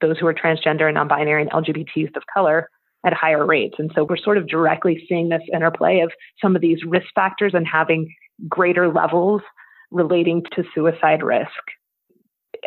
those 0.00 0.18
who 0.18 0.26
are 0.26 0.34
transgender 0.34 0.86
and 0.86 0.94
non 0.94 1.08
binary 1.08 1.42
and 1.42 1.50
LGBT 1.50 1.88
youth 1.96 2.16
of 2.16 2.22
color 2.32 2.68
at 3.04 3.12
higher 3.12 3.46
rates. 3.46 3.76
And 3.78 3.90
so 3.94 4.04
we're 4.04 4.16
sort 4.16 4.38
of 4.38 4.46
directly 4.46 5.04
seeing 5.08 5.28
this 5.28 5.42
interplay 5.52 6.00
of 6.00 6.12
some 6.40 6.54
of 6.54 6.62
these 6.62 6.84
risk 6.84 7.06
factors 7.14 7.52
and 7.54 7.66
having 7.66 8.12
greater 8.48 8.88
levels 8.88 9.42
relating 9.90 10.42
to 10.54 10.64
suicide 10.74 11.22
risk. 11.22 11.50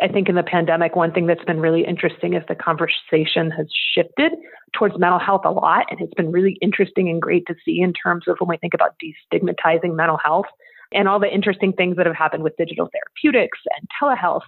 I 0.02 0.08
think 0.08 0.28
in 0.28 0.34
the 0.34 0.42
pandemic, 0.42 0.96
one 0.96 1.12
thing 1.12 1.26
that's 1.26 1.44
been 1.44 1.60
really 1.60 1.84
interesting 1.84 2.34
is 2.34 2.42
the 2.48 2.54
conversation 2.54 3.50
has 3.50 3.66
shifted 3.94 4.32
towards 4.72 4.98
mental 4.98 5.18
health 5.18 5.42
a 5.44 5.50
lot. 5.50 5.86
And 5.90 6.00
it's 6.00 6.14
been 6.14 6.32
really 6.32 6.58
interesting 6.60 7.08
and 7.08 7.22
great 7.22 7.46
to 7.46 7.54
see 7.64 7.80
in 7.80 7.92
terms 7.92 8.24
of 8.26 8.36
when 8.38 8.48
we 8.48 8.56
think 8.56 8.74
about 8.74 8.96
destigmatizing 9.02 9.94
mental 9.94 10.18
health 10.18 10.46
and 10.92 11.08
all 11.08 11.20
the 11.20 11.32
interesting 11.32 11.72
things 11.72 11.96
that 11.96 12.06
have 12.06 12.16
happened 12.16 12.42
with 12.42 12.56
digital 12.56 12.88
therapeutics 12.92 13.58
and 13.78 13.88
telehealth. 14.00 14.42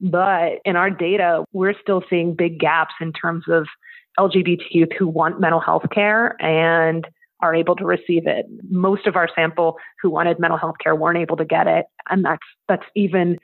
But 0.00 0.60
in 0.64 0.76
our 0.76 0.90
data, 0.90 1.44
we're 1.52 1.74
still 1.80 2.02
seeing 2.10 2.34
big 2.34 2.58
gaps 2.58 2.94
in 3.00 3.12
terms 3.12 3.44
of 3.48 3.66
LGBT 4.18 4.60
youth 4.70 4.90
who 4.98 5.08
want 5.08 5.40
mental 5.40 5.60
health 5.60 5.84
care 5.92 6.40
and 6.42 7.06
are 7.40 7.54
able 7.54 7.76
to 7.76 7.84
receive 7.84 8.26
it. 8.26 8.46
Most 8.70 9.06
of 9.06 9.16
our 9.16 9.28
sample 9.34 9.76
who 10.00 10.10
wanted 10.10 10.38
mental 10.38 10.58
health 10.58 10.76
care 10.82 10.94
weren't 10.94 11.18
able 11.18 11.36
to 11.36 11.44
get 11.44 11.66
it. 11.66 11.86
And 12.10 12.24
that's 12.24 12.46
that's 12.68 12.84
even 12.94 13.38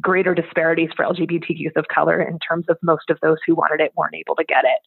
greater 0.00 0.34
disparities 0.34 0.90
for 0.96 1.04
LGBT 1.04 1.46
youth 1.50 1.76
of 1.76 1.86
color 1.88 2.20
in 2.20 2.38
terms 2.38 2.66
of 2.68 2.76
most 2.82 3.10
of 3.10 3.18
those 3.22 3.38
who 3.46 3.54
wanted 3.54 3.80
it 3.80 3.92
weren't 3.96 4.14
able 4.14 4.34
to 4.36 4.44
get 4.44 4.64
it. 4.64 4.80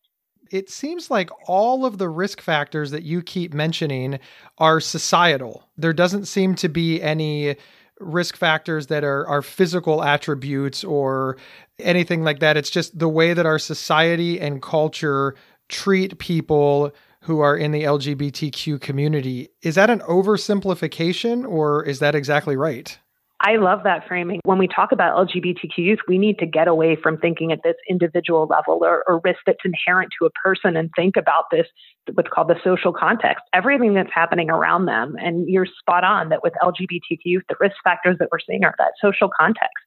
It 0.51 0.70
seems 0.70 1.12
like 1.12 1.30
all 1.48 1.86
of 1.86 1.98
the 1.98 2.10
risk 2.10 2.42
factors 2.42 2.92
that 2.92 3.04
you 3.04 3.22
keep 3.22 3.54
mentioning 3.54 4.20
are 4.58 4.80
societal. 4.80 5.63
There 5.78 5.94
doesn't 5.94 6.25
seem 6.25 6.56
to 6.56 6.70
be 6.70 7.01
any 7.01 7.56
risk 8.00 8.36
factors 8.36 8.88
that 8.88 9.04
are, 9.04 9.28
are 9.28 9.42
physical 9.42 10.04
attributes 10.04 10.84
or 10.84 11.38
anything 11.80 12.24
like 12.24 12.39
that. 12.39 12.58
It's 12.58 12.70
just 12.70 12.98
the 12.98 13.10
way 13.10 13.34
that 13.34 13.46
our 13.46 13.60
society 13.60 14.39
and 14.39 14.62
culture 14.62 15.36
treat 15.68 16.18
people 16.18 16.92
who 17.22 17.42
are 17.42 17.56
in 17.56 17.72
the 17.72 17.84
LGBTQ 17.84 18.80
community. 18.80 19.50
Is 19.62 19.75
that 19.75 19.89
an 19.89 20.00
oversimplification 20.00 21.48
or 21.48 21.84
is 21.84 22.00
that 22.00 22.16
exactly 22.16 22.56
right? 22.56 22.98
I 23.41 23.55
love 23.55 23.84
that 23.84 24.05
framing. 24.05 24.41
When 24.43 24.58
we 24.58 24.67
talk 24.67 24.91
about 24.91 25.15
LGBTQ 25.27 25.77
youth, 25.77 26.00
we 26.10 26.17
need 26.17 26.39
to 26.39 26.46
get 26.46 26.67
away 26.67 26.98
from 27.01 27.17
thinking 27.17 27.53
at 27.53 27.60
this 27.63 27.75
individual 27.89 28.48
level 28.48 28.79
or, 28.84 29.03
or 29.08 29.22
risk 29.24 29.39
that's 29.46 29.60
inherent 29.63 30.10
to 30.19 30.25
a 30.25 30.29
person 30.31 30.75
and 30.75 30.89
think 30.93 31.15
about 31.15 31.46
this, 31.50 31.65
what's 32.13 32.27
called 32.29 32.50
the 32.50 32.60
social 32.65 32.91
context, 32.91 33.46
everything 33.53 33.93
that's 33.93 34.13
happening 34.13 34.50
around 34.50 34.88
them. 34.88 35.15
And 35.19 35.48
you're 35.48 35.65
spot 35.65 36.03
on 36.03 36.29
that 36.29 36.43
with 36.43 36.53
LGBTQ 36.62 37.19
youth, 37.24 37.43
the 37.48 37.55
risk 37.62 37.77
factors 37.81 38.17
that 38.19 38.27
we're 38.29 38.39
seeing 38.39 38.65
are 38.65 38.75
that 38.77 38.91
social 39.01 39.29
context. 39.39 39.77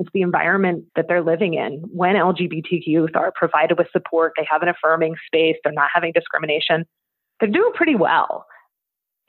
It's 0.00 0.10
the 0.12 0.22
environment 0.22 0.86
that 0.96 1.06
they're 1.06 1.22
living 1.22 1.54
in. 1.54 1.84
When 1.92 2.16
LGBTQ 2.16 2.86
youth 2.86 3.14
are 3.14 3.32
provided 3.36 3.78
with 3.78 3.86
support, 3.92 4.32
they 4.36 4.46
have 4.50 4.62
an 4.62 4.68
affirming 4.68 5.14
space, 5.26 5.56
they're 5.62 5.72
not 5.72 5.90
having 5.94 6.10
discrimination, 6.12 6.86
they're 7.38 7.50
doing 7.50 7.72
pretty 7.74 7.94
well 7.94 8.46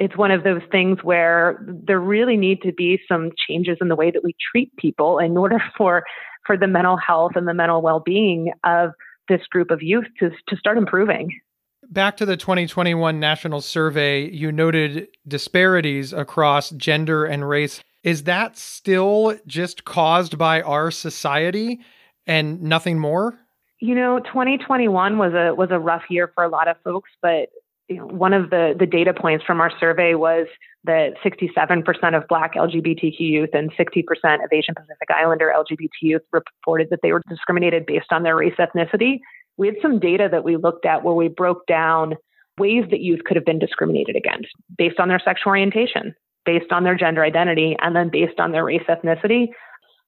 it's 0.01 0.17
one 0.17 0.31
of 0.31 0.43
those 0.43 0.63
things 0.71 0.97
where 1.03 1.63
there 1.67 1.99
really 1.99 2.35
need 2.35 2.63
to 2.63 2.73
be 2.73 2.99
some 3.07 3.29
changes 3.47 3.77
in 3.81 3.87
the 3.87 3.95
way 3.95 4.09
that 4.09 4.23
we 4.23 4.35
treat 4.51 4.75
people 4.75 5.19
in 5.19 5.37
order 5.37 5.61
for 5.77 6.03
for 6.45 6.57
the 6.57 6.67
mental 6.67 6.97
health 6.97 7.33
and 7.35 7.47
the 7.47 7.53
mental 7.53 7.83
well-being 7.83 8.51
of 8.63 8.89
this 9.29 9.41
group 9.51 9.69
of 9.69 9.83
youth 9.83 10.05
to, 10.19 10.31
to 10.47 10.57
start 10.57 10.75
improving. 10.75 11.39
Back 11.87 12.17
to 12.17 12.25
the 12.25 12.35
2021 12.35 13.19
national 13.19 13.61
survey, 13.61 14.27
you 14.27 14.51
noted 14.51 15.07
disparities 15.27 16.13
across 16.13 16.71
gender 16.71 17.25
and 17.25 17.47
race. 17.47 17.83
Is 18.03 18.23
that 18.23 18.57
still 18.57 19.37
just 19.45 19.85
caused 19.85 20.39
by 20.39 20.63
our 20.63 20.89
society 20.89 21.79
and 22.25 22.63
nothing 22.63 22.97
more? 22.97 23.37
You 23.79 23.93
know, 23.93 24.19
2021 24.19 25.19
was 25.19 25.33
a 25.33 25.53
was 25.53 25.69
a 25.69 25.77
rough 25.77 26.03
year 26.09 26.31
for 26.33 26.43
a 26.43 26.49
lot 26.49 26.67
of 26.67 26.77
folks, 26.83 27.11
but 27.21 27.49
know, 27.97 28.07
one 28.07 28.33
of 28.33 28.49
the, 28.49 28.75
the 28.77 28.85
data 28.85 29.13
points 29.13 29.43
from 29.45 29.61
our 29.61 29.71
survey 29.79 30.15
was 30.15 30.47
that 30.83 31.13
67% 31.23 32.17
of 32.17 32.27
Black 32.27 32.55
LGBTQ 32.55 33.19
youth 33.19 33.49
and 33.53 33.71
60% 33.73 34.03
of 34.43 34.49
Asian 34.51 34.75
Pacific 34.75 35.09
Islander 35.15 35.53
LGBT 35.55 35.89
youth 36.01 36.21
reported 36.31 36.89
that 36.89 36.99
they 37.03 37.11
were 37.11 37.21
discriminated 37.29 37.85
based 37.85 38.11
on 38.11 38.23
their 38.23 38.35
race 38.35 38.55
ethnicity. 38.59 39.19
We 39.57 39.67
had 39.67 39.75
some 39.81 39.99
data 39.99 40.27
that 40.31 40.43
we 40.43 40.57
looked 40.57 40.85
at 40.85 41.03
where 41.03 41.13
we 41.13 41.27
broke 41.27 41.67
down 41.67 42.15
ways 42.57 42.85
that 42.91 43.01
youth 43.01 43.23
could 43.25 43.35
have 43.35 43.45
been 43.45 43.59
discriminated 43.59 44.15
against 44.15 44.49
based 44.77 44.99
on 44.99 45.07
their 45.07 45.19
sexual 45.19 45.51
orientation, 45.51 46.15
based 46.45 46.71
on 46.71 46.83
their 46.83 46.95
gender 46.95 47.23
identity, 47.23 47.75
and 47.81 47.95
then 47.95 48.09
based 48.09 48.39
on 48.39 48.51
their 48.51 48.65
race 48.65 48.83
ethnicity. 48.89 49.49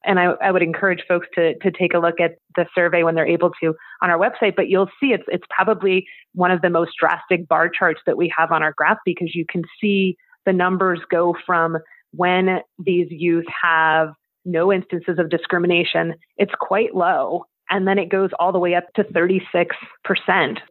And 0.05 0.19
I, 0.19 0.33
I, 0.41 0.51
would 0.51 0.62
encourage 0.62 1.03
folks 1.07 1.27
to 1.36 1.57
to 1.60 1.72
take 1.72 1.93
a 1.93 2.00
look 2.00 2.19
at 2.19 2.36
the 2.55 2.65
survey 2.75 3.03
when 3.03 3.15
they're 3.15 3.27
able 3.27 3.51
to 3.62 3.74
on 4.01 4.10
our 4.10 4.17
website. 4.17 4.55
But 4.55 4.67
you'll 4.67 4.89
see 5.00 5.07
it's 5.07 5.24
it's 5.27 5.45
probably 5.50 6.05
one 6.33 6.51
of 6.51 6.62
the 6.62 6.69
most 6.69 6.91
drastic 7.00 7.48
bar 7.48 7.69
charts 7.69 8.01
that 8.05 8.17
we 8.17 8.31
have 8.38 8.51
on 8.51 8.63
our 8.63 8.74
graph 8.75 8.98
because 9.05 9.33
you 9.33 9.45
can 9.50 9.63
see 9.79 10.17
the 10.45 10.53
numbers 10.53 11.00
go 11.10 11.36
from 11.45 11.77
when 12.12 12.60
these 12.77 13.07
youth 13.10 13.45
have 13.62 14.10
no 14.45 14.72
instances 14.72 15.17
of 15.19 15.29
discrimination, 15.29 16.15
it's 16.38 16.53
quite 16.60 16.95
low. 16.95 17.45
And 17.69 17.88
then 17.88 17.98
it 17.98 18.10
goes 18.10 18.29
all 18.39 18.51
the 18.51 18.60
way 18.60 18.75
up 18.75 18.83
to 18.95 19.03
36% 19.03 19.72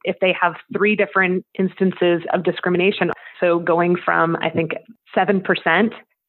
if 0.04 0.16
they 0.20 0.34
have 0.40 0.54
three 0.76 0.94
different 0.94 1.44
instances 1.58 2.22
of 2.32 2.44
discrimination. 2.44 3.10
So 3.40 3.58
going 3.58 3.96
from, 3.96 4.36
I 4.36 4.50
think, 4.50 4.72
7% 5.16 5.42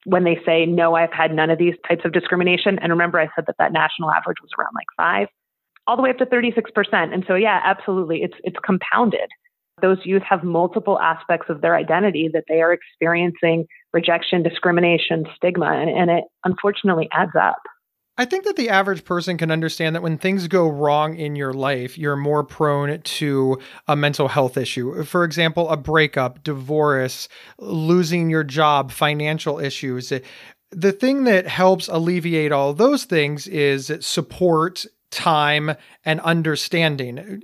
when 0.05 0.23
they 0.23 0.39
say, 0.45 0.65
no, 0.65 0.95
I've 0.95 1.13
had 1.13 1.33
none 1.33 1.49
of 1.49 1.57
these 1.57 1.75
types 1.87 2.03
of 2.05 2.11
discrimination. 2.11 2.79
And 2.79 2.91
remember, 2.91 3.19
I 3.19 3.29
said 3.35 3.45
that 3.47 3.55
that 3.59 3.71
national 3.71 4.11
average 4.11 4.37
was 4.41 4.51
around 4.57 4.73
like 4.75 4.87
five, 4.97 5.27
all 5.87 5.95
the 5.95 6.01
way 6.01 6.09
up 6.09 6.17
to 6.17 6.25
36%. 6.25 6.63
And 7.13 7.23
so, 7.27 7.35
yeah, 7.35 7.61
absolutely, 7.63 8.21
it's, 8.23 8.35
it's 8.43 8.57
compounded. 8.63 9.29
Those 9.81 9.97
youth 10.03 10.23
have 10.29 10.43
multiple 10.43 10.99
aspects 10.99 11.49
of 11.49 11.61
their 11.61 11.75
identity 11.75 12.29
that 12.33 12.43
they 12.47 12.61
are 12.61 12.73
experiencing 12.73 13.65
rejection, 13.91 14.43
discrimination, 14.43 15.25
stigma, 15.35 15.65
and, 15.65 15.89
and 15.89 16.11
it 16.11 16.25
unfortunately 16.43 17.09
adds 17.11 17.31
up. 17.39 17.61
I 18.15 18.25
think 18.25 18.45
that 18.45 18.57
the 18.57 18.69
average 18.69 19.05
person 19.05 19.39
can 19.39 19.49
understand 19.49 19.95
that 19.95 20.03
when 20.03 20.19
things 20.19 20.47
go 20.47 20.67
wrong 20.67 21.15
in 21.17 21.35
your 21.35 21.51
life, 21.51 21.97
you're 21.97 22.15
more 22.15 22.43
prone 22.43 23.01
to 23.01 23.59
a 23.87 23.95
mental 23.95 24.27
health 24.27 24.55
issue. 24.55 25.03
For 25.03 25.23
example, 25.23 25.67
a 25.69 25.77
breakup, 25.77 26.43
divorce, 26.43 27.27
losing 27.57 28.29
your 28.29 28.43
job, 28.43 28.91
financial 28.91 29.59
issues. 29.59 30.13
The 30.69 30.91
thing 30.91 31.23
that 31.23 31.47
helps 31.47 31.87
alleviate 31.87 32.51
all 32.51 32.73
those 32.75 33.05
things 33.05 33.47
is 33.47 33.91
support, 34.01 34.85
time, 35.09 35.75
and 36.05 36.19
understanding 36.21 37.41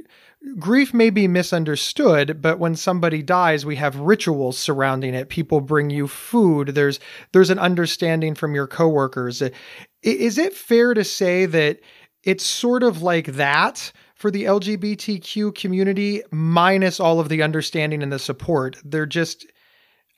grief 0.58 0.94
may 0.94 1.10
be 1.10 1.28
misunderstood 1.28 2.42
but 2.42 2.60
when 2.60 2.76
somebody 2.76 3.22
dies 3.22 3.66
we 3.66 3.76
have 3.76 3.98
rituals 3.98 4.58
surrounding 4.58 5.14
it. 5.14 5.30
People 5.30 5.62
bring 5.62 5.90
you 5.90 6.08
food. 6.08 6.70
There's 6.70 7.00
there's 7.34 7.50
an 7.50 7.60
understanding 7.60 8.36
from 8.36 8.56
your 8.56 8.68
coworkers. 8.68 9.42
Is 10.02 10.38
it 10.38 10.54
fair 10.54 10.94
to 10.94 11.04
say 11.04 11.46
that 11.46 11.80
it's 12.24 12.46
sort 12.46 12.84
of 12.84 13.02
like 13.02 13.28
that 13.28 13.92
for 14.16 14.32
the 14.32 14.46
lgbtq 14.46 15.56
community 15.56 16.22
minus 16.32 17.00
all 17.00 17.20
of 17.20 17.30
the 17.30 17.44
understanding 17.44 18.02
and 18.02 18.12
the 18.12 18.20
support? 18.20 18.78
They're 18.84 19.06
just 19.06 19.46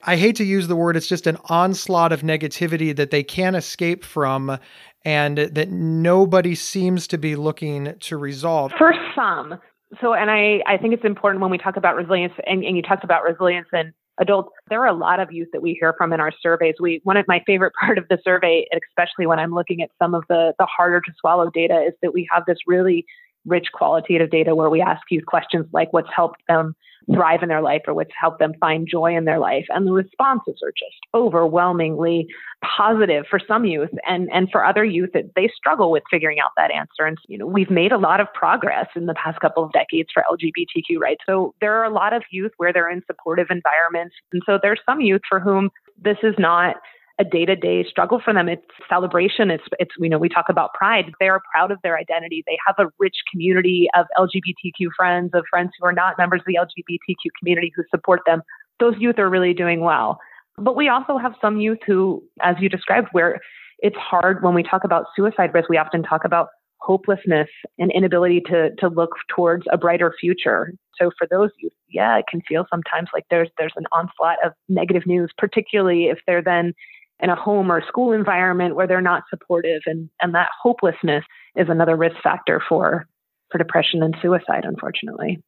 I 0.03 0.15
hate 0.15 0.35
to 0.37 0.43
use 0.43 0.67
the 0.67 0.75
word, 0.75 0.95
it's 0.95 1.07
just 1.07 1.27
an 1.27 1.37
onslaught 1.45 2.11
of 2.11 2.21
negativity 2.21 2.95
that 2.95 3.11
they 3.11 3.23
can't 3.23 3.55
escape 3.55 4.03
from 4.03 4.57
and 5.03 5.37
that 5.37 5.69
nobody 5.69 6.55
seems 6.55 7.07
to 7.07 7.17
be 7.17 7.35
looking 7.35 7.95
to 7.99 8.17
resolve. 8.17 8.71
For 8.77 8.93
some, 9.15 9.59
so, 9.99 10.13
and 10.13 10.31
I, 10.31 10.61
I 10.65 10.77
think 10.77 10.93
it's 10.93 11.03
important 11.03 11.41
when 11.41 11.51
we 11.51 11.57
talk 11.57 11.75
about 11.75 11.95
resilience, 11.95 12.33
and, 12.47 12.63
and 12.63 12.77
you 12.77 12.81
talked 12.81 13.03
about 13.03 13.23
resilience 13.23 13.67
in 13.73 13.93
adults. 14.19 14.51
There 14.69 14.81
are 14.81 14.87
a 14.87 14.93
lot 14.93 15.19
of 15.19 15.31
youth 15.31 15.49
that 15.51 15.61
we 15.61 15.73
hear 15.73 15.93
from 15.97 16.13
in 16.13 16.19
our 16.19 16.31
surveys. 16.41 16.75
We 16.79 17.01
one 17.03 17.17
of 17.17 17.27
my 17.27 17.43
favorite 17.45 17.73
part 17.79 17.97
of 17.97 18.07
the 18.09 18.17
survey, 18.23 18.65
especially 18.89 19.25
when 19.25 19.39
I'm 19.39 19.53
looking 19.53 19.81
at 19.81 19.89
some 19.99 20.13
of 20.13 20.23
the 20.29 20.53
the 20.59 20.65
harder 20.65 21.01
to 21.01 21.11
swallow 21.19 21.49
data, 21.49 21.83
is 21.85 21.93
that 22.01 22.13
we 22.13 22.27
have 22.31 22.43
this 22.47 22.59
really 22.67 23.05
rich 23.45 23.67
qualitative 23.73 24.29
data 24.29 24.55
where 24.55 24.69
we 24.69 24.81
ask 24.81 25.01
youth 25.09 25.25
questions 25.25 25.65
like 25.71 25.91
what's 25.93 26.09
helped 26.15 26.41
them 26.47 26.75
thrive 27.13 27.41
in 27.41 27.49
their 27.49 27.61
life 27.61 27.81
or 27.87 27.93
what's 27.93 28.11
helped 28.19 28.39
them 28.39 28.53
find 28.59 28.87
joy 28.89 29.15
in 29.15 29.25
their 29.25 29.39
life. 29.39 29.65
And 29.69 29.87
the 29.87 29.91
responses 29.91 30.59
are 30.63 30.71
just 30.71 30.97
overwhelmingly 31.13 32.27
positive 32.63 33.25
for 33.29 33.39
some 33.39 33.65
youth 33.65 33.89
and, 34.07 34.29
and 34.31 34.49
for 34.51 34.63
other 34.63 34.85
youth 34.85 35.09
they 35.35 35.49
struggle 35.55 35.91
with 35.91 36.03
figuring 36.11 36.39
out 36.39 36.51
that 36.57 36.71
answer. 36.71 37.05
And, 37.05 37.17
you 37.27 37.37
know, 37.37 37.47
we've 37.47 37.71
made 37.71 37.91
a 37.91 37.97
lot 37.97 38.19
of 38.19 38.27
progress 38.33 38.87
in 38.95 39.07
the 39.07 39.15
past 39.15 39.39
couple 39.39 39.63
of 39.63 39.71
decades 39.71 40.09
for 40.13 40.23
LGBTQ 40.31 40.99
rights. 40.99 41.23
So 41.25 41.55
there 41.59 41.75
are 41.75 41.85
a 41.85 41.93
lot 41.93 42.13
of 42.13 42.23
youth 42.31 42.51
where 42.57 42.71
they're 42.71 42.91
in 42.91 43.01
supportive 43.07 43.47
environments. 43.49 44.15
And 44.31 44.41
so 44.45 44.59
there's 44.61 44.79
some 44.85 45.01
youth 45.01 45.21
for 45.27 45.39
whom 45.39 45.69
this 45.99 46.17
is 46.23 46.35
not 46.37 46.75
a 47.21 47.23
day-to-day 47.23 47.85
struggle 47.87 48.19
for 48.23 48.33
them. 48.33 48.49
It's 48.49 48.65
celebration. 48.89 49.51
It's 49.51 49.63
it's 49.79 49.91
you 49.99 50.09
know 50.09 50.17
we 50.17 50.27
talk 50.27 50.45
about 50.49 50.73
pride. 50.73 51.11
They 51.19 51.29
are 51.29 51.39
proud 51.53 51.71
of 51.71 51.77
their 51.83 51.97
identity. 51.97 52.43
They 52.47 52.57
have 52.65 52.75
a 52.79 52.89
rich 52.99 53.17
community 53.31 53.87
of 53.95 54.07
LGBTQ 54.17 54.89
friends, 54.97 55.29
of 55.33 55.45
friends 55.49 55.69
who 55.79 55.85
are 55.85 55.93
not 55.93 56.17
members 56.17 56.41
of 56.41 56.45
the 56.47 56.55
LGBTQ 56.55 57.29
community 57.39 57.71
who 57.75 57.83
support 57.91 58.21
them. 58.25 58.41
Those 58.79 58.95
youth 58.97 59.19
are 59.19 59.29
really 59.29 59.53
doing 59.53 59.81
well. 59.81 60.19
But 60.57 60.75
we 60.75 60.89
also 60.89 61.19
have 61.19 61.33
some 61.39 61.59
youth 61.59 61.79
who, 61.85 62.23
as 62.41 62.55
you 62.59 62.69
described, 62.69 63.09
where 63.11 63.39
it's 63.79 63.95
hard 63.97 64.43
when 64.43 64.55
we 64.55 64.63
talk 64.63 64.83
about 64.83 65.05
suicide 65.15 65.53
risk. 65.53 65.69
We 65.69 65.77
often 65.77 66.01
talk 66.01 66.25
about 66.25 66.47
hopelessness 66.81 67.49
and 67.77 67.91
inability 67.91 68.41
to 68.47 68.71
to 68.79 68.87
look 68.87 69.11
towards 69.33 69.65
a 69.71 69.77
brighter 69.77 70.11
future. 70.19 70.73
So 70.99 71.11
for 71.17 71.27
those 71.29 71.51
youth, 71.59 71.73
yeah, 71.89 72.17
it 72.17 72.25
can 72.29 72.41
feel 72.47 72.65
sometimes 72.69 73.09
like 73.13 73.25
there's 73.29 73.49
there's 73.59 73.73
an 73.75 73.85
onslaught 73.91 74.37
of 74.43 74.53
negative 74.67 75.05
news, 75.05 75.31
particularly 75.37 76.05
if 76.05 76.17
they're 76.25 76.41
then 76.41 76.73
in 77.21 77.29
a 77.29 77.35
home 77.35 77.71
or 77.71 77.83
school 77.87 78.11
environment 78.11 78.75
where 78.75 78.87
they're 78.87 79.01
not 79.01 79.23
supportive 79.29 79.81
and, 79.85 80.09
and 80.21 80.33
that 80.33 80.49
hopelessness 80.61 81.23
is 81.55 81.67
another 81.69 81.95
risk 81.95 82.15
factor 82.23 82.61
for 82.67 83.07
for 83.51 83.57
depression 83.57 84.01
and 84.01 84.15
suicide 84.21 84.63
unfortunately. 84.63 85.41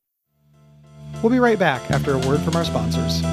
We'll 1.22 1.32
be 1.32 1.39
right 1.39 1.60
back 1.60 1.89
after 1.89 2.13
a 2.13 2.18
word 2.20 2.42
from 2.42 2.56
our 2.56 2.65
sponsors. 2.65 3.24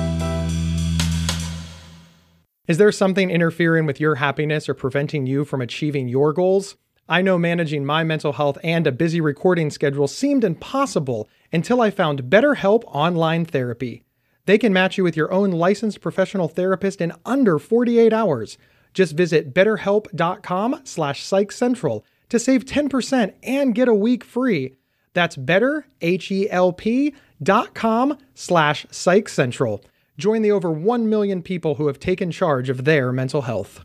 Is 2.69 2.79
there 2.79 2.93
something 2.93 3.31
interfering 3.31 3.85
with 3.85 3.99
your 3.99 4.15
happiness 4.15 4.69
or 4.69 4.75
preventing 4.75 5.27
you 5.27 5.45
from 5.45 5.61
achieving 5.61 6.07
your 6.07 6.33
goals? 6.33 6.77
I 7.09 7.21
know 7.21 7.37
managing 7.37 7.85
my 7.85 8.05
mental 8.05 8.35
health 8.35 8.59
and 8.63 8.87
a 8.87 8.93
busy 8.93 9.21
recording 9.21 9.71
schedule 9.71 10.07
seemed 10.07 10.45
impossible 10.45 11.29
until 11.53 11.81
I 11.81 11.91
found 11.91 12.23
BetterHelp 12.25 12.85
Online 12.87 13.45
Therapy. 13.45 14.05
They 14.51 14.59
can 14.59 14.73
match 14.73 14.99
you 14.99 15.05
with 15.05 15.17
your 15.17 15.33
own 15.33 15.53
licensed 15.53 16.01
professional 16.01 16.49
therapist 16.49 17.01
in 17.01 17.13
under 17.25 17.61
48 17.61 18.13
hours. 18.13 18.59
Just 18.93 19.13
visit 19.13 19.55
betterhelp.com 19.55 20.81
slash 20.83 21.23
psychcentral 21.23 22.03
to 22.31 22.41
save 22.41 22.65
10% 22.65 23.33
and 23.45 23.77
get 23.77 23.87
a 23.87 23.95
week 23.95 24.25
free. 24.25 24.75
That's 25.15 25.37
betterhelp.com 25.37 28.19
slash 28.35 28.87
psychcentral. 28.87 29.85
Join 30.19 30.43
the 30.43 30.51
over 30.51 30.73
1 30.73 31.09
million 31.09 31.43
people 31.43 31.77
who 31.77 31.87
have 31.87 32.01
taken 32.01 32.33
charge 32.33 32.69
of 32.69 32.85
their 32.85 33.13
mental 33.13 33.43
health. 33.43 33.85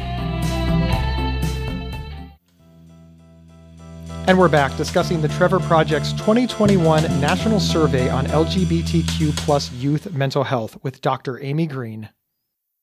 And 4.31 4.39
we're 4.39 4.47
back 4.47 4.77
discussing 4.77 5.21
the 5.21 5.27
Trevor 5.27 5.59
Project's 5.59 6.13
2021 6.13 7.03
National 7.19 7.59
Survey 7.59 8.09
on 8.09 8.25
LGBTQ 8.27 9.35
plus 9.35 9.69
youth 9.73 10.13
mental 10.13 10.45
health 10.45 10.81
with 10.83 11.01
Dr. 11.01 11.43
Amy 11.43 11.67
Green. 11.67 12.07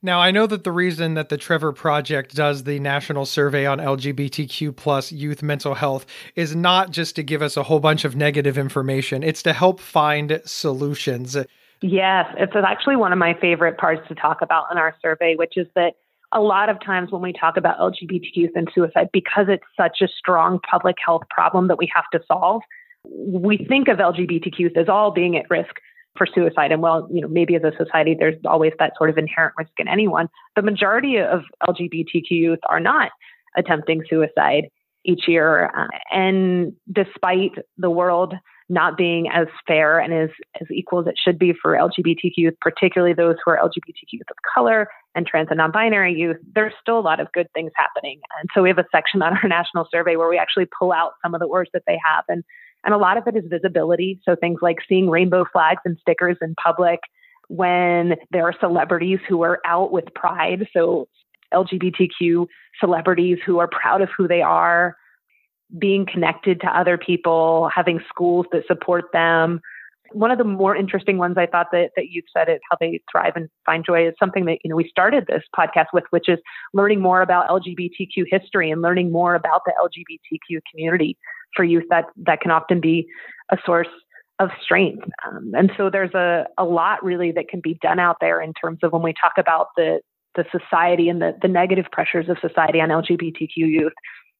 Now, 0.02 0.20
I 0.20 0.30
know 0.30 0.46
that 0.46 0.64
the 0.64 0.72
reason 0.72 1.14
that 1.14 1.30
the 1.30 1.38
Trevor 1.38 1.72
Project 1.72 2.34
does 2.34 2.64
the 2.64 2.78
national 2.80 3.24
survey 3.24 3.64
on 3.64 3.78
LGBTQ 3.78 4.76
plus 4.76 5.10
youth 5.10 5.42
mental 5.42 5.72
health 5.72 6.04
is 6.36 6.54
not 6.54 6.90
just 6.90 7.16
to 7.16 7.22
give 7.22 7.40
us 7.40 7.56
a 7.56 7.62
whole 7.62 7.80
bunch 7.80 8.04
of 8.04 8.14
negative 8.14 8.58
information. 8.58 9.22
It's 9.22 9.42
to 9.44 9.54
help 9.54 9.80
find 9.80 10.42
solutions. 10.44 11.34
Yes, 11.80 12.26
it's 12.36 12.52
actually 12.56 12.96
one 12.96 13.14
of 13.14 13.18
my 13.18 13.32
favorite 13.40 13.78
parts 13.78 14.06
to 14.08 14.14
talk 14.14 14.42
about 14.42 14.66
in 14.70 14.76
our 14.76 14.94
survey, 15.00 15.34
which 15.34 15.56
is 15.56 15.66
that 15.74 15.94
a 16.32 16.40
lot 16.40 16.68
of 16.68 16.78
times 16.84 17.10
when 17.10 17.22
we 17.22 17.32
talk 17.32 17.56
about 17.56 17.78
LGBT 17.78 18.22
youth 18.34 18.50
and 18.54 18.68
suicide, 18.74 19.08
because 19.12 19.46
it's 19.48 19.64
such 19.76 19.98
a 20.02 20.08
strong 20.08 20.60
public 20.70 20.96
health 21.04 21.22
problem 21.30 21.68
that 21.68 21.78
we 21.78 21.90
have 21.94 22.04
to 22.12 22.20
solve, 22.26 22.62
we 23.04 23.56
think 23.56 23.88
of 23.88 23.98
LGBTQ 23.98 24.58
youth 24.58 24.76
as 24.76 24.88
all 24.88 25.10
being 25.10 25.36
at 25.36 25.48
risk 25.48 25.76
for 26.16 26.26
suicide. 26.26 26.72
And 26.72 26.82
well, 26.82 27.08
you 27.10 27.20
know, 27.20 27.28
maybe 27.28 27.54
as 27.54 27.62
a 27.62 27.72
society, 27.82 28.16
there's 28.18 28.34
always 28.44 28.72
that 28.78 28.92
sort 28.98 29.08
of 29.08 29.16
inherent 29.16 29.54
risk 29.56 29.70
in 29.78 29.88
anyone. 29.88 30.28
The 30.56 30.62
majority 30.62 31.16
of 31.18 31.42
LGBTQ 31.66 32.30
youth 32.30 32.58
are 32.68 32.80
not 32.80 33.10
attempting 33.56 34.02
suicide 34.08 34.64
each 35.04 35.28
year. 35.28 35.70
And 36.12 36.72
despite 36.92 37.52
the 37.78 37.90
world 37.90 38.34
not 38.68 38.96
being 38.96 39.28
as 39.28 39.46
fair 39.66 39.98
and 39.98 40.12
as, 40.12 40.28
as 40.60 40.66
equal 40.70 41.00
as 41.00 41.06
it 41.06 41.14
should 41.22 41.38
be 41.38 41.54
for 41.60 41.72
LGBTQ 41.72 42.32
youth, 42.36 42.54
particularly 42.60 43.14
those 43.14 43.36
who 43.44 43.50
are 43.50 43.58
LGBTQ 43.58 44.12
youth 44.12 44.30
of 44.30 44.36
color 44.54 44.88
and 45.14 45.26
trans 45.26 45.48
and 45.50 45.56
non-binary 45.58 46.14
youth, 46.14 46.36
there's 46.54 46.74
still 46.80 46.98
a 46.98 47.00
lot 47.00 47.18
of 47.18 47.32
good 47.32 47.48
things 47.54 47.72
happening. 47.74 48.20
And 48.38 48.48
so 48.54 48.62
we 48.62 48.68
have 48.68 48.78
a 48.78 48.84
section 48.92 49.22
on 49.22 49.36
our 49.42 49.48
national 49.48 49.88
survey 49.90 50.16
where 50.16 50.28
we 50.28 50.38
actually 50.38 50.66
pull 50.78 50.92
out 50.92 51.12
some 51.22 51.34
of 51.34 51.40
the 51.40 51.48
words 51.48 51.70
that 51.72 51.82
they 51.86 51.98
have. 52.04 52.24
And, 52.28 52.44
and 52.84 52.94
a 52.94 52.98
lot 52.98 53.16
of 53.16 53.26
it 53.26 53.36
is 53.36 53.44
visibility. 53.48 54.20
So 54.24 54.36
things 54.36 54.58
like 54.60 54.76
seeing 54.88 55.08
rainbow 55.08 55.46
flags 55.50 55.80
and 55.84 55.96
stickers 56.00 56.36
in 56.42 56.54
public 56.62 57.00
when 57.48 58.16
there 58.30 58.44
are 58.44 58.54
celebrities 58.60 59.18
who 59.26 59.42
are 59.42 59.60
out 59.64 59.90
with 59.90 60.04
pride. 60.14 60.68
So 60.74 61.08
LGBTQ 61.54 62.46
celebrities 62.78 63.38
who 63.44 63.58
are 63.58 63.68
proud 63.68 64.02
of 64.02 64.10
who 64.16 64.28
they 64.28 64.42
are, 64.42 64.96
being 65.76 66.06
connected 66.06 66.60
to 66.60 66.66
other 66.66 66.96
people, 66.96 67.70
having 67.74 68.00
schools 68.08 68.46
that 68.52 68.66
support 68.66 69.06
them. 69.12 69.60
One 70.12 70.30
of 70.30 70.38
the 70.38 70.44
more 70.44 70.74
interesting 70.74 71.18
ones 71.18 71.36
I 71.36 71.44
thought 71.46 71.66
that, 71.72 71.90
that 71.96 72.06
you've 72.08 72.24
said 72.34 72.48
it, 72.48 72.62
how 72.70 72.78
they 72.80 73.02
thrive 73.12 73.34
and 73.36 73.50
find 73.66 73.84
joy 73.84 74.08
is 74.08 74.14
something 74.18 74.46
that, 74.46 74.58
you 74.64 74.70
know, 74.70 74.76
we 74.76 74.88
started 74.88 75.26
this 75.26 75.42
podcast 75.54 75.86
with, 75.92 76.04
which 76.10 76.28
is 76.28 76.38
learning 76.72 77.00
more 77.02 77.20
about 77.20 77.48
LGBTQ 77.48 78.24
history 78.30 78.70
and 78.70 78.80
learning 78.80 79.12
more 79.12 79.34
about 79.34 79.62
the 79.66 79.72
LGBTQ 79.78 80.60
community 80.70 81.18
for 81.54 81.64
youth 81.64 81.84
that, 81.90 82.06
that 82.16 82.40
can 82.40 82.50
often 82.50 82.80
be 82.80 83.06
a 83.50 83.58
source 83.66 83.88
of 84.38 84.50
strength. 84.62 85.06
Um, 85.26 85.52
and 85.54 85.70
so 85.76 85.90
there's 85.90 86.14
a, 86.14 86.46
a 86.56 86.64
lot 86.64 87.04
really 87.04 87.32
that 87.32 87.48
can 87.48 87.60
be 87.60 87.78
done 87.82 87.98
out 87.98 88.16
there 88.20 88.40
in 88.40 88.54
terms 88.54 88.78
of 88.82 88.92
when 88.92 89.02
we 89.02 89.12
talk 89.12 89.32
about 89.36 89.68
the, 89.76 90.00
the 90.36 90.44
society 90.52 91.08
and 91.08 91.20
the, 91.20 91.36
the 91.42 91.48
negative 91.48 91.86
pressures 91.90 92.28
of 92.28 92.38
society 92.40 92.80
on 92.80 92.88
LGBTQ 92.88 93.48
youth 93.56 93.92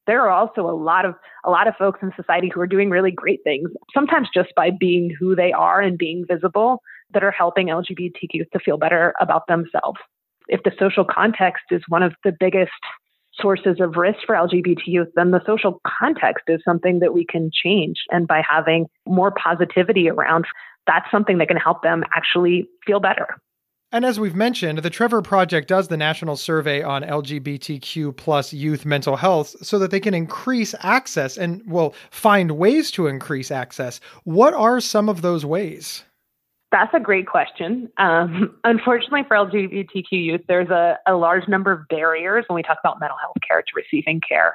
there 0.08 0.22
are 0.22 0.30
also 0.30 0.62
a 0.62 0.74
lot 0.74 1.04
of 1.04 1.14
a 1.44 1.50
lot 1.50 1.68
of 1.68 1.74
folks 1.76 2.00
in 2.02 2.10
society 2.16 2.50
who 2.52 2.60
are 2.60 2.66
doing 2.66 2.90
really 2.90 3.12
great 3.12 3.40
things 3.44 3.70
sometimes 3.94 4.28
just 4.34 4.48
by 4.56 4.70
being 4.70 5.14
who 5.20 5.36
they 5.36 5.52
are 5.52 5.80
and 5.80 5.96
being 5.96 6.24
visible 6.26 6.82
that 7.12 7.22
are 7.22 7.30
helping 7.30 7.68
lgbtq 7.68 8.50
to 8.50 8.58
feel 8.58 8.76
better 8.76 9.14
about 9.20 9.46
themselves. 9.46 10.00
If 10.48 10.62
the 10.64 10.72
social 10.78 11.04
context 11.04 11.64
is 11.70 11.82
one 11.88 12.02
of 12.02 12.14
the 12.24 12.32
biggest 12.40 12.72
sources 13.34 13.76
of 13.80 13.96
risk 13.96 14.18
for 14.26 14.34
lgbt 14.34 14.86
youth 14.86 15.08
then 15.14 15.30
the 15.30 15.44
social 15.46 15.80
context 15.86 16.44
is 16.48 16.60
something 16.64 16.98
that 17.00 17.14
we 17.14 17.24
can 17.24 17.50
change. 17.52 17.98
And 18.10 18.26
by 18.26 18.42
having 18.48 18.86
more 19.06 19.30
positivity 19.30 20.08
around 20.10 20.46
that's 20.86 21.10
something 21.10 21.36
that 21.36 21.48
can 21.48 21.58
help 21.58 21.82
them 21.82 22.02
actually 22.16 22.66
feel 22.86 22.98
better 22.98 23.28
and 23.90 24.04
as 24.04 24.20
we've 24.20 24.34
mentioned, 24.34 24.78
the 24.80 24.90
Trevor 24.90 25.22
Project 25.22 25.66
does 25.66 25.88
the 25.88 25.96
national 25.96 26.36
survey 26.36 26.82
on 26.82 27.02
LGBTQ 27.02 28.16
plus 28.16 28.52
youth 28.52 28.84
mental 28.84 29.16
health 29.16 29.56
so 29.62 29.78
that 29.78 29.90
they 29.90 30.00
can 30.00 30.12
increase 30.12 30.74
access 30.80 31.38
and, 31.38 31.62
well, 31.66 31.94
find 32.10 32.52
ways 32.52 32.90
to 32.92 33.06
increase 33.06 33.50
access. 33.50 33.98
What 34.24 34.52
are 34.52 34.80
some 34.80 35.08
of 35.08 35.22
those 35.22 35.46
ways? 35.46 36.04
That's 36.70 36.92
a 36.92 37.00
great 37.00 37.26
question. 37.26 37.88
Um, 37.96 38.54
unfortunately, 38.64 39.22
for 39.26 39.36
LGBTQ 39.36 40.04
youth, 40.10 40.42
there's 40.48 40.68
a, 40.68 40.98
a 41.06 41.14
large 41.14 41.48
number 41.48 41.72
of 41.72 41.88
barriers 41.88 42.44
when 42.48 42.56
we 42.56 42.62
talk 42.62 42.78
about 42.84 43.00
mental 43.00 43.16
health 43.18 43.36
care 43.46 43.62
to 43.62 43.72
receiving 43.74 44.20
care. 44.20 44.54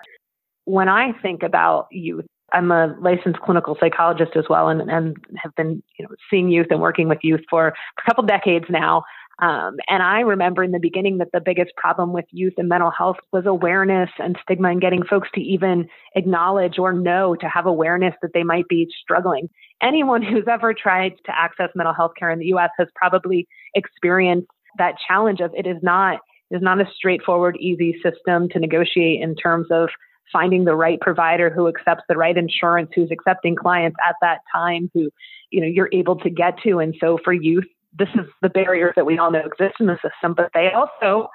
When 0.65 0.89
I 0.89 1.11
think 1.23 1.41
about 1.41 1.87
youth, 1.91 2.25
I'm 2.53 2.71
a 2.71 2.95
licensed 3.01 3.39
clinical 3.39 3.75
psychologist 3.79 4.33
as 4.35 4.45
well, 4.47 4.69
and, 4.69 4.89
and 4.89 5.17
have 5.37 5.55
been 5.55 5.81
you 5.97 6.05
know, 6.05 6.15
seeing 6.29 6.51
youth 6.51 6.67
and 6.69 6.79
working 6.79 7.09
with 7.09 7.17
youth 7.23 7.41
for 7.49 7.69
a 7.69 7.73
couple 8.05 8.23
decades 8.23 8.65
now. 8.69 9.03
Um, 9.39 9.77
and 9.89 10.03
I 10.03 10.19
remember 10.19 10.63
in 10.63 10.71
the 10.71 10.79
beginning 10.79 11.17
that 11.17 11.29
the 11.33 11.41
biggest 11.41 11.75
problem 11.75 12.13
with 12.13 12.25
youth 12.29 12.53
and 12.57 12.69
mental 12.69 12.91
health 12.91 13.17
was 13.31 13.45
awareness 13.45 14.09
and 14.19 14.37
stigma 14.43 14.69
and 14.69 14.81
getting 14.81 15.03
folks 15.03 15.29
to 15.33 15.41
even 15.41 15.87
acknowledge 16.15 16.77
or 16.77 16.93
know 16.93 17.35
to 17.35 17.47
have 17.47 17.65
awareness 17.65 18.13
that 18.21 18.31
they 18.33 18.43
might 18.43 18.67
be 18.67 18.87
struggling. 19.01 19.49
Anyone 19.81 20.21
who's 20.23 20.47
ever 20.47 20.73
tried 20.73 21.13
to 21.25 21.37
access 21.37 21.69
mental 21.75 21.93
health 21.93 22.13
care 22.17 22.29
in 22.29 22.39
the 22.39 22.47
US 22.47 22.69
has 22.77 22.87
probably 22.95 23.47
experienced 23.75 24.47
that 24.77 24.95
challenge 25.07 25.39
of 25.39 25.51
it 25.55 25.67
is 25.67 25.77
not 25.81 26.19
it 26.51 26.57
is 26.57 26.61
not 26.61 26.79
a 26.79 26.85
straightforward, 26.95 27.57
easy 27.59 27.95
system 28.03 28.47
to 28.49 28.59
negotiate 28.59 29.21
in 29.21 29.35
terms 29.35 29.67
of 29.71 29.89
finding 30.31 30.65
the 30.65 30.75
right 30.75 30.99
provider 30.99 31.49
who 31.49 31.67
accepts 31.67 32.03
the 32.07 32.15
right 32.15 32.37
insurance, 32.37 32.91
who's 32.93 33.11
accepting 33.11 33.55
clients 33.55 33.97
at 34.07 34.15
that 34.21 34.39
time, 34.53 34.91
who 34.93 35.09
you 35.49 35.61
know 35.61 35.67
you're 35.67 35.89
able 35.91 36.17
to 36.17 36.29
get 36.29 36.59
to. 36.63 36.79
And 36.79 36.95
so 36.99 37.17
for 37.23 37.33
youth, 37.33 37.65
this 37.97 38.09
is 38.15 38.27
the 38.41 38.49
barriers 38.49 38.93
that 38.95 39.05
we 39.05 39.17
all 39.17 39.31
know 39.31 39.45
exist 39.45 39.75
in 39.79 39.87
the 39.87 39.95
system, 39.95 40.33
but 40.35 40.49
they 40.53 40.69
also 40.71 41.27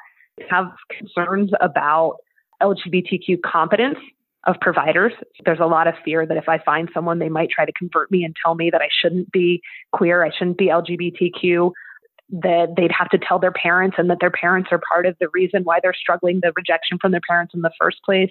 have 0.50 0.66
concerns 0.96 1.50
about 1.60 2.16
LGBTQ 2.62 3.40
competence 3.44 3.98
of 4.46 4.56
providers. 4.60 5.12
There's 5.44 5.60
a 5.60 5.66
lot 5.66 5.86
of 5.86 5.94
fear 6.04 6.26
that 6.26 6.36
if 6.36 6.48
I 6.48 6.58
find 6.58 6.88
someone, 6.94 7.18
they 7.18 7.28
might 7.28 7.50
try 7.50 7.64
to 7.64 7.72
convert 7.72 8.10
me 8.10 8.24
and 8.24 8.34
tell 8.42 8.54
me 8.54 8.70
that 8.70 8.80
I 8.80 8.88
shouldn't 8.90 9.30
be 9.30 9.62
queer, 9.92 10.24
I 10.24 10.30
shouldn't 10.36 10.58
be 10.58 10.66
LGBTQ, 10.66 11.72
that 12.30 12.74
they'd 12.76 12.92
have 12.92 13.08
to 13.10 13.18
tell 13.18 13.38
their 13.38 13.52
parents 13.52 13.96
and 13.98 14.10
that 14.10 14.18
their 14.20 14.30
parents 14.30 14.68
are 14.70 14.80
part 14.90 15.06
of 15.06 15.16
the 15.20 15.28
reason 15.32 15.62
why 15.64 15.80
they're 15.82 15.94
struggling, 15.94 16.40
the 16.42 16.52
rejection 16.56 16.98
from 17.00 17.12
their 17.12 17.22
parents 17.28 17.54
in 17.54 17.62
the 17.62 17.72
first 17.80 17.98
place. 18.04 18.30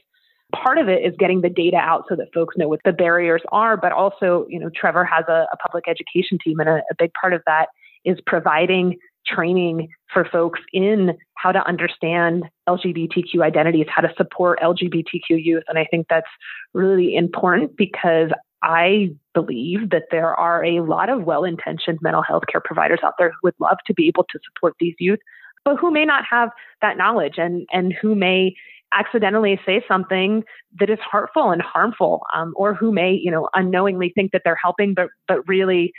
Part 0.56 0.78
of 0.78 0.88
it 0.88 1.04
is 1.04 1.14
getting 1.20 1.42
the 1.42 1.50
data 1.50 1.78
out 1.78 2.06
so 2.08 2.16
that 2.16 2.28
folks 2.34 2.56
know 2.58 2.70
what 2.70 2.80
the 2.86 2.94
barriers 2.94 3.42
are, 3.52 3.76
but 3.76 3.92
also, 3.92 4.46
you 4.50 4.60
know, 4.60 4.70
Trevor 4.74 5.04
has 5.04 5.26
a, 5.28 5.46
a 5.52 5.58
public 5.58 5.86
education 5.90 6.38
team, 6.42 6.60
and 6.60 6.70
a, 6.70 6.76
a 6.90 6.96
big 6.98 7.12
part 7.20 7.34
of 7.34 7.42
that 7.48 7.68
is 8.08 8.18
providing 8.26 8.98
training 9.28 9.90
for 10.12 10.26
folks 10.26 10.60
in 10.72 11.18
how 11.36 11.52
to 11.52 11.60
understand 11.68 12.46
LGBTQ 12.68 13.42
identities, 13.42 13.86
how 13.90 14.02
to 14.02 14.14
support 14.16 14.60
LGBTQ 14.62 15.22
youth. 15.30 15.64
And 15.68 15.78
I 15.78 15.86
think 15.92 16.08
that's 16.10 16.28
really 16.74 17.16
important 17.16 17.76
because 17.76 18.30
I 18.64 19.10
believe 19.34 19.90
that 19.92 20.06
there 20.12 20.34
are 20.34 20.64
a 20.64 20.80
lot 20.80 21.10
of 21.10 21.24
well 21.24 21.44
intentioned 21.44 22.00
mental 22.02 22.24
health 22.24 22.44
care 22.52 22.62
providers 22.62 23.00
out 23.04 23.14
there 23.20 23.30
who 23.30 23.38
would 23.44 23.56
love 23.60 23.78
to 23.86 23.94
be 23.94 24.08
able 24.08 24.24
to 24.32 24.40
support 24.46 24.76
these 24.80 24.96
youth, 24.98 25.20
but 25.66 25.76
who 25.76 25.92
may 25.92 26.06
not 26.06 26.24
have 26.30 26.50
that 26.82 26.98
knowledge 26.98 27.36
and, 27.38 27.68
and 27.72 27.94
who 27.94 28.16
may 28.16 28.56
accidentally 28.94 29.60
say 29.66 29.84
something 29.88 30.44
that 30.80 30.90
is 30.90 31.00
hurtful 31.12 31.52
and 31.52 31.62
harmful, 31.62 32.22
um, 32.34 32.54
or 32.56 32.74
who 32.74 32.92
may, 32.92 33.12
you 33.12 33.30
know, 33.30 33.50
unknowingly 33.54 34.12
think 34.16 34.32
that 34.32 34.42
they're 34.46 34.58
helping, 34.62 34.94
but 34.94 35.10
but 35.28 35.48
really 35.48 35.92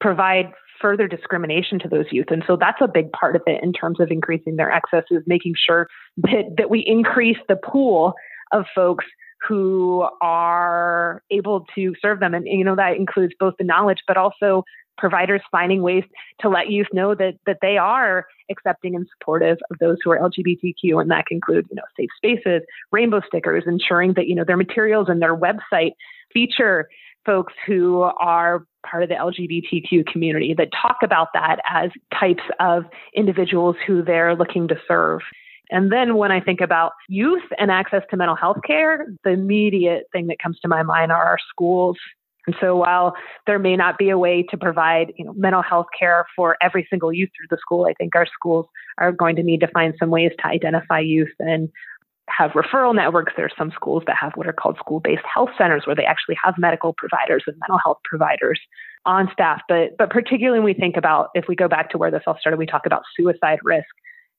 provide 0.00 0.52
further 0.80 1.08
discrimination 1.08 1.78
to 1.80 1.88
those 1.88 2.06
youth. 2.10 2.26
And 2.30 2.42
so 2.46 2.56
that's 2.56 2.80
a 2.80 2.88
big 2.88 3.12
part 3.12 3.36
of 3.36 3.42
it 3.46 3.62
in 3.62 3.72
terms 3.72 4.00
of 4.00 4.10
increasing 4.10 4.56
their 4.56 4.70
access 4.70 5.04
is 5.10 5.22
making 5.26 5.54
sure 5.56 5.88
that 6.18 6.54
that 6.56 6.70
we 6.70 6.80
increase 6.80 7.38
the 7.48 7.56
pool 7.56 8.14
of 8.52 8.64
folks 8.74 9.04
who 9.46 10.06
are 10.22 11.22
able 11.30 11.66
to 11.74 11.94
serve 12.00 12.20
them. 12.20 12.34
And, 12.34 12.46
you 12.46 12.64
know, 12.64 12.76
that 12.76 12.96
includes 12.96 13.34
both 13.38 13.54
the 13.58 13.64
knowledge, 13.64 13.98
but 14.06 14.16
also 14.16 14.64
providers 14.98 15.42
finding 15.50 15.82
ways 15.82 16.04
to 16.40 16.48
let 16.48 16.70
youth 16.70 16.86
know 16.92 17.14
that 17.14 17.34
that 17.46 17.58
they 17.60 17.76
are 17.76 18.26
accepting 18.50 18.94
and 18.94 19.06
supportive 19.12 19.58
of 19.70 19.78
those 19.78 19.98
who 20.02 20.10
are 20.10 20.18
LGBTQ, 20.18 21.00
and 21.00 21.10
that 21.10 21.26
can 21.26 21.36
include 21.36 21.66
you 21.70 21.76
know 21.76 21.82
safe 21.96 22.10
spaces, 22.16 22.62
rainbow 22.92 23.20
stickers, 23.26 23.64
ensuring 23.66 24.14
that 24.14 24.26
you 24.26 24.34
know 24.34 24.44
their 24.44 24.56
materials 24.56 25.08
and 25.08 25.20
their 25.20 25.36
website 25.36 25.92
feature 26.32 26.88
folks 27.26 27.52
who 27.66 28.02
are 28.02 28.64
part 28.88 29.02
of 29.02 29.08
the 29.08 29.16
LGBTQ 29.16 30.06
community 30.06 30.54
that 30.56 30.68
talk 30.80 30.98
about 31.02 31.28
that 31.34 31.56
as 31.68 31.90
types 32.18 32.44
of 32.60 32.84
individuals 33.14 33.76
who 33.86 34.02
they're 34.02 34.36
looking 34.36 34.68
to 34.68 34.76
serve. 34.86 35.20
And 35.70 35.90
then 35.90 36.16
when 36.16 36.30
I 36.30 36.40
think 36.40 36.60
about 36.60 36.92
youth 37.08 37.42
and 37.58 37.72
access 37.72 38.02
to 38.10 38.16
mental 38.16 38.36
health 38.36 38.58
care, 38.64 39.08
the 39.24 39.30
immediate 39.30 40.04
thing 40.12 40.28
that 40.28 40.38
comes 40.38 40.60
to 40.60 40.68
my 40.68 40.84
mind 40.84 41.10
are 41.10 41.24
our 41.24 41.38
schools 41.50 41.96
and 42.46 42.54
so 42.60 42.76
while 42.76 43.14
there 43.46 43.58
may 43.58 43.76
not 43.76 43.98
be 43.98 44.10
a 44.10 44.18
way 44.18 44.44
to 44.50 44.56
provide, 44.56 45.12
you 45.16 45.24
know, 45.24 45.32
mental 45.34 45.62
health 45.62 45.86
care 45.98 46.26
for 46.36 46.56
every 46.62 46.86
single 46.88 47.12
youth 47.12 47.30
through 47.36 47.48
the 47.50 47.60
school, 47.60 47.86
I 47.86 47.94
think 47.94 48.14
our 48.14 48.26
schools 48.26 48.66
are 48.98 49.12
going 49.12 49.36
to 49.36 49.42
need 49.42 49.60
to 49.60 49.68
find 49.68 49.94
some 49.98 50.10
ways 50.10 50.32
to 50.38 50.46
identify 50.46 51.00
youth 51.00 51.34
and 51.40 51.68
have 52.28 52.52
referral 52.52 52.94
networks. 52.94 53.32
There 53.36 53.46
are 53.46 53.56
some 53.56 53.70
schools 53.74 54.02
that 54.06 54.16
have 54.20 54.32
what 54.34 54.46
are 54.46 54.52
called 54.52 54.76
school-based 54.78 55.22
health 55.32 55.50
centers 55.56 55.82
where 55.86 55.96
they 55.96 56.04
actually 56.04 56.36
have 56.42 56.54
medical 56.58 56.92
providers 56.96 57.44
and 57.46 57.56
mental 57.60 57.78
health 57.82 57.98
providers 58.04 58.60
on 59.04 59.28
staff. 59.32 59.62
But 59.68 59.96
but 59.98 60.10
particularly 60.10 60.58
when 60.58 60.64
we 60.64 60.74
think 60.74 60.96
about 60.96 61.30
if 61.34 61.44
we 61.48 61.56
go 61.56 61.68
back 61.68 61.90
to 61.90 61.98
where 61.98 62.10
this 62.10 62.22
all 62.26 62.36
started, 62.38 62.58
we 62.58 62.66
talk 62.66 62.86
about 62.86 63.02
suicide 63.16 63.58
risk. 63.62 63.86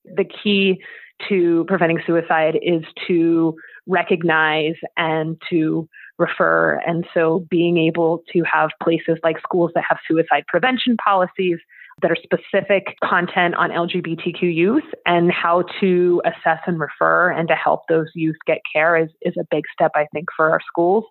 The 0.04 0.26
key 0.26 0.82
to 1.30 1.66
preventing 1.68 2.00
suicide 2.06 2.60
is 2.62 2.84
to 3.08 3.56
recognize 3.88 4.76
and 4.96 5.42
to 5.50 5.90
refer. 6.18 6.80
And 6.86 7.06
so 7.14 7.46
being 7.50 7.78
able 7.78 8.24
to 8.34 8.44
have 8.44 8.70
places 8.82 9.18
like 9.24 9.38
schools 9.40 9.72
that 9.76 9.84
have 9.88 9.98
suicide 10.08 10.44
prevention 10.48 10.98
policies 10.98 11.58
that 12.02 12.12
are 12.12 12.18
specific 12.22 12.96
content 13.04 13.56
on 13.56 13.72
LGBTQ 13.72 14.42
youth 14.42 14.84
and 15.06 15.32
how 15.32 15.64
to 15.80 16.22
assess 16.26 16.60
and 16.68 16.80
refer 16.80 17.32
and 17.32 17.48
to 17.48 17.56
help 17.56 17.88
those 17.90 18.08
youth 18.14 18.36
get 18.46 18.60
care 18.72 18.96
is, 18.96 19.10
is 19.22 19.34
a 19.38 19.46
big 19.50 19.64
step, 19.74 19.92
I 19.96 20.06
think, 20.14 20.28
for 20.36 20.52
our 20.52 20.60
schools. 20.68 21.06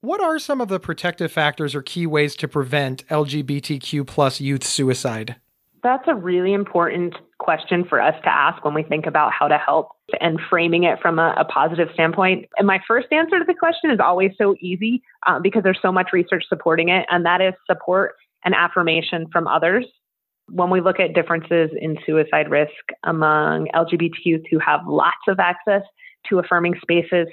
What 0.00 0.20
are 0.20 0.38
some 0.38 0.60
of 0.60 0.68
the 0.68 0.80
protective 0.80 1.30
factors 1.30 1.74
or 1.74 1.82
key 1.82 2.06
ways 2.06 2.34
to 2.36 2.48
prevent 2.48 3.06
LGBTQ 3.08 4.06
plus 4.06 4.40
youth 4.40 4.64
suicide? 4.64 5.36
That's 5.82 6.04
a 6.06 6.14
really 6.14 6.54
important 6.54 7.14
question 7.38 7.84
for 7.84 8.00
us 8.00 8.14
to 8.22 8.28
ask 8.28 8.64
when 8.64 8.72
we 8.72 8.84
think 8.84 9.06
about 9.06 9.32
how 9.32 9.48
to 9.48 9.58
help 9.58 9.88
and 10.20 10.40
framing 10.48 10.84
it 10.84 11.00
from 11.00 11.18
a, 11.18 11.34
a 11.36 11.44
positive 11.44 11.88
standpoint. 11.92 12.46
And 12.56 12.66
my 12.66 12.80
first 12.86 13.08
answer 13.10 13.38
to 13.38 13.44
the 13.44 13.54
question 13.54 13.90
is 13.90 13.98
always 14.00 14.30
so 14.38 14.54
easy 14.60 15.02
uh, 15.26 15.40
because 15.40 15.62
there's 15.62 15.80
so 15.82 15.92
much 15.92 16.12
research 16.12 16.44
supporting 16.48 16.88
it, 16.88 17.04
and 17.10 17.26
that 17.26 17.40
is 17.40 17.54
support 17.66 18.14
and 18.44 18.54
affirmation 18.54 19.26
from 19.32 19.46
others. 19.46 19.86
When 20.52 20.70
we 20.70 20.80
look 20.80 21.00
at 21.00 21.14
differences 21.14 21.70
in 21.80 21.96
suicide 22.04 22.50
risk 22.50 22.72
among 23.04 23.68
LGBT 23.74 24.12
youth 24.24 24.42
who 24.50 24.58
have 24.58 24.80
lots 24.86 25.24
of 25.26 25.40
access 25.40 25.82
to 26.28 26.38
affirming 26.38 26.74
spaces, 26.82 27.26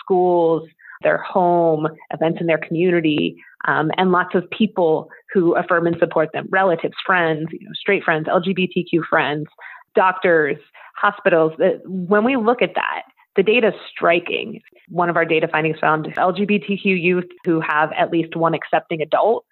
schools, 0.00 0.66
their 1.02 1.18
home, 1.18 1.86
events 2.12 2.38
in 2.40 2.46
their 2.46 2.58
community, 2.58 3.36
um, 3.66 3.90
and 3.96 4.10
lots 4.10 4.34
of 4.34 4.48
people 4.50 5.08
who 5.32 5.54
affirm 5.54 5.86
and 5.86 5.96
support 5.98 6.30
them 6.32 6.46
relatives, 6.50 6.94
friends, 7.04 7.48
you 7.52 7.66
know, 7.66 7.72
straight 7.74 8.04
friends, 8.04 8.26
LGBTQ 8.26 9.04
friends, 9.08 9.46
doctors, 9.94 10.56
hospitals. 10.96 11.52
When 11.84 12.24
we 12.24 12.36
look 12.36 12.62
at 12.62 12.74
that, 12.74 13.02
the 13.36 13.42
data 13.42 13.68
is 13.68 13.74
striking. 13.90 14.60
One 14.88 15.08
of 15.08 15.16
our 15.16 15.24
data 15.24 15.48
findings 15.50 15.78
found 15.78 16.06
LGBTQ 16.16 16.84
youth 16.84 17.28
who 17.44 17.60
have 17.60 17.90
at 17.98 18.10
least 18.10 18.36
one 18.36 18.54
accepting 18.54 19.00
adult 19.00 19.44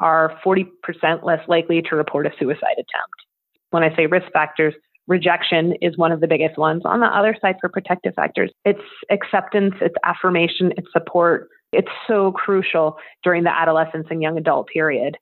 are 0.00 0.38
40% 0.44 0.66
less 1.22 1.46
likely 1.48 1.82
to 1.82 1.96
report 1.96 2.26
a 2.26 2.30
suicide 2.38 2.74
attempt. 2.74 3.18
When 3.70 3.82
I 3.82 3.94
say 3.96 4.06
risk 4.06 4.30
factors, 4.32 4.74
rejection 5.06 5.74
is 5.80 5.96
one 5.96 6.12
of 6.12 6.20
the 6.20 6.26
biggest 6.26 6.58
ones. 6.58 6.82
On 6.84 7.00
the 7.00 7.06
other 7.06 7.36
side, 7.40 7.56
for 7.60 7.68
protective 7.68 8.14
factors, 8.14 8.52
it's 8.64 8.80
acceptance, 9.10 9.74
it's 9.80 9.94
affirmation, 10.04 10.72
it's 10.76 10.88
support. 10.92 11.48
It's 11.72 11.88
so 12.06 12.32
crucial 12.32 12.96
during 13.22 13.44
the 13.44 13.50
adolescence 13.50 14.06
and 14.10 14.22
young 14.22 14.38
adult 14.38 14.68
period. 14.68 15.18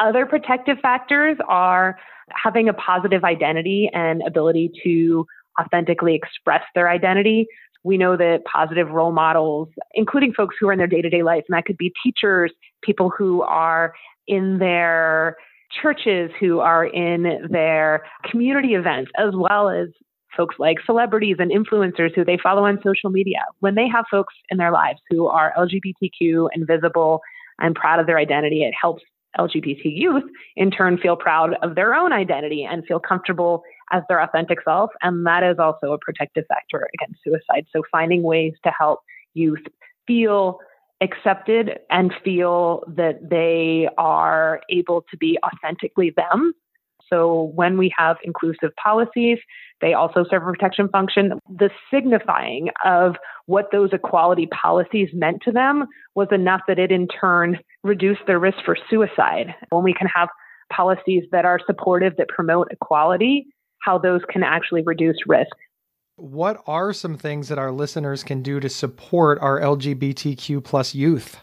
Other 0.00 0.26
protective 0.26 0.78
factors 0.80 1.38
are 1.48 1.98
having 2.30 2.68
a 2.68 2.74
positive 2.74 3.24
identity 3.24 3.90
and 3.92 4.22
ability 4.26 4.72
to 4.84 5.26
authentically 5.60 6.14
express 6.14 6.62
their 6.74 6.88
identity. 6.88 7.46
We 7.84 7.98
know 7.98 8.16
that 8.16 8.42
positive 8.44 8.90
role 8.90 9.12
models, 9.12 9.68
including 9.94 10.32
folks 10.32 10.56
who 10.58 10.68
are 10.68 10.72
in 10.72 10.78
their 10.78 10.86
day 10.86 11.02
to 11.02 11.10
day 11.10 11.22
life, 11.22 11.44
and 11.48 11.56
that 11.56 11.64
could 11.64 11.78
be 11.78 11.92
teachers, 12.02 12.52
people 12.82 13.10
who 13.10 13.42
are 13.42 13.92
in 14.26 14.58
their 14.58 15.36
churches 15.80 16.30
who 16.38 16.60
are 16.60 16.84
in 16.84 17.48
their 17.50 18.04
community 18.30 18.74
events, 18.74 19.10
as 19.18 19.30
well 19.34 19.70
as 19.70 19.88
folks 20.36 20.56
like 20.58 20.78
celebrities 20.84 21.36
and 21.38 21.50
influencers 21.50 22.14
who 22.14 22.24
they 22.24 22.38
follow 22.42 22.64
on 22.64 22.78
social 22.82 23.10
media. 23.10 23.40
When 23.60 23.74
they 23.74 23.88
have 23.88 24.04
folks 24.10 24.34
in 24.48 24.58
their 24.58 24.70
lives 24.70 25.00
who 25.10 25.26
are 25.28 25.52
LGBTQ 25.56 26.48
and 26.54 26.66
visible 26.66 27.20
and 27.58 27.74
proud 27.74 28.00
of 28.00 28.06
their 28.06 28.18
identity, 28.18 28.62
it 28.64 28.74
helps 28.78 29.02
LGBT 29.38 29.80
youth 29.84 30.24
in 30.56 30.70
turn 30.70 30.98
feel 30.98 31.16
proud 31.16 31.54
of 31.62 31.74
their 31.74 31.94
own 31.94 32.12
identity 32.12 32.66
and 32.70 32.84
feel 32.86 33.00
comfortable 33.00 33.62
as 33.92 34.02
their 34.08 34.20
authentic 34.20 34.58
self. 34.64 34.90
And 35.02 35.24
that 35.26 35.42
is 35.42 35.58
also 35.58 35.92
a 35.92 35.98
protective 35.98 36.44
factor 36.48 36.88
against 36.94 37.20
suicide. 37.22 37.66
So 37.72 37.82
finding 37.92 38.22
ways 38.22 38.54
to 38.64 38.72
help 38.76 39.00
youth 39.34 39.62
feel 40.06 40.58
accepted 41.00 41.78
and 41.90 42.12
feel 42.24 42.84
that 42.88 43.28
they 43.28 43.88
are 43.98 44.60
able 44.70 45.04
to 45.10 45.16
be 45.16 45.38
authentically 45.44 46.12
them. 46.16 46.52
So 47.10 47.52
when 47.54 47.76
we 47.76 47.92
have 47.98 48.16
inclusive 48.24 48.70
policies, 48.82 49.38
they 49.82 49.92
also 49.92 50.24
serve 50.30 50.42
a 50.44 50.46
protection 50.46 50.88
function. 50.88 51.38
The 51.58 51.68
signifying 51.92 52.68
of 52.84 53.16
what 53.46 53.66
those 53.70 53.90
equality 53.92 54.46
policies 54.46 55.10
meant 55.12 55.42
to 55.42 55.52
them 55.52 55.86
was 56.14 56.28
enough 56.30 56.62
that 56.68 56.78
it 56.78 56.90
in 56.90 57.08
turn 57.08 57.58
reduced 57.82 58.22
their 58.26 58.38
risk 58.38 58.58
for 58.64 58.76
suicide. 58.88 59.54
When 59.70 59.82
we 59.82 59.92
can 59.92 60.06
have 60.14 60.28
policies 60.72 61.24
that 61.32 61.44
are 61.44 61.60
supportive, 61.66 62.16
that 62.16 62.28
promote 62.28 62.68
equality, 62.70 63.46
how 63.82 63.98
those 63.98 64.20
can 64.30 64.42
actually 64.42 64.82
reduce 64.82 65.16
risk 65.26 65.56
what 66.16 66.62
are 66.66 66.92
some 66.92 67.16
things 67.16 67.48
that 67.48 67.58
our 67.58 67.72
listeners 67.72 68.22
can 68.22 68.42
do 68.42 68.60
to 68.60 68.68
support 68.68 69.38
our 69.40 69.60
LGBTQ 69.60 70.62
plus 70.62 70.94
youth? 70.94 71.38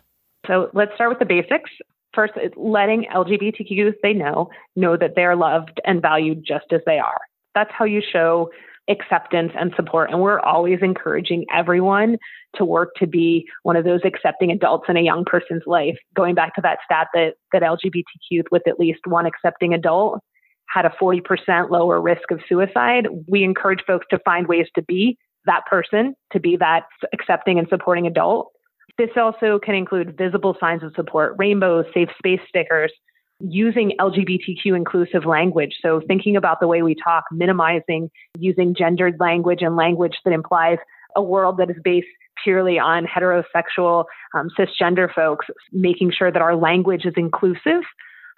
So 0.48 0.70
let's 0.74 0.94
start 0.96 1.10
with 1.10 1.20
the 1.20 1.26
basics. 1.26 1.70
First, 2.14 2.34
letting 2.56 3.06
LGBTQ 3.14 3.70
youth 3.70 3.96
they 4.02 4.14
know 4.14 4.50
know 4.76 4.96
that 4.98 5.14
they're 5.16 5.36
loved 5.36 5.82
and 5.86 6.02
valued 6.02 6.44
just 6.48 6.66
as 6.72 6.82
they 6.86 6.98
are. 6.98 7.20
That's 7.56 7.72
how 7.78 7.86
you 7.86 8.02
show 8.02 8.50
acceptance 8.90 9.52
and 9.60 9.74
support. 9.76 10.10
And 10.12 10.22
we're 10.22 10.40
always 10.40 10.80
encouraging 10.82 11.46
everyone 11.54 12.18
to 12.56 12.66
work 12.66 12.90
to 12.98 13.06
be 13.06 13.46
one 13.62 13.76
of 13.76 13.84
those 13.84 14.00
accepting 14.04 14.50
adults 14.50 14.86
in 14.90 14.98
a 14.98 15.02
young 15.02 15.24
person's 15.26 15.64
life. 15.68 15.98
Going 16.16 16.34
back 16.34 16.56
to 16.56 16.62
that 16.62 16.80
stat 16.86 17.08
that 17.14 17.34
that 17.52 17.62
LGBTQ 17.62 18.04
youth 18.32 18.46
with 18.52 18.68
at 18.68 18.80
least 18.80 19.02
one 19.06 19.26
accepting 19.26 19.74
adult 19.74 20.22
had 20.70 20.86
a 20.86 20.94
40% 21.02 21.70
lower 21.70 22.00
risk 22.00 22.32
of 22.32 22.40
suicide, 22.48 23.08
we 23.28 23.44
encourage 23.44 23.82
folks 23.86 24.06
to 24.12 24.20
find 24.20 24.48
ways 24.48 24.68
to 24.76 24.82
be 24.84 25.18
that 25.46 25.66
person, 25.66 26.16
to 26.32 26.40
be 26.40 26.58
that 26.58 26.84
accepting 27.14 27.58
and 27.58 27.68
supporting 27.70 28.06
adult. 28.06 28.52
This 28.98 29.10
also 29.16 29.60
can 29.64 29.76
include 29.76 30.18
visible 30.18 30.56
signs 30.60 30.84
of 30.84 30.94
support, 30.96 31.36
rainbows, 31.38 31.86
safe 31.94 32.10
space 32.18 32.42
stickers, 32.48 32.92
using 33.40 33.94
LGBTQ 34.00 34.76
inclusive 34.76 35.26
language. 35.26 35.76
So 35.82 36.02
thinking 36.08 36.36
about 36.36 36.60
the 36.60 36.68
way 36.68 36.82
we 36.82 36.96
talk, 36.96 37.24
minimizing 37.32 38.12
using 38.38 38.76
gendered 38.78 39.16
language 39.20 39.62
and 39.62 39.76
language 39.76 40.18
that 40.26 40.34
implies 40.34 40.78
a 41.16 41.22
world 41.22 41.58
that 41.58 41.70
is 41.70 41.78
based 41.84 42.08
purely 42.44 42.78
on 42.78 43.06
heterosexual, 43.06 44.06
um, 44.34 44.50
cisgender 44.58 45.14
folks, 45.14 45.46
making 45.72 46.12
sure 46.12 46.32
that 46.32 46.42
our 46.42 46.56
language 46.56 47.06
is 47.06 47.14
inclusive 47.18 47.82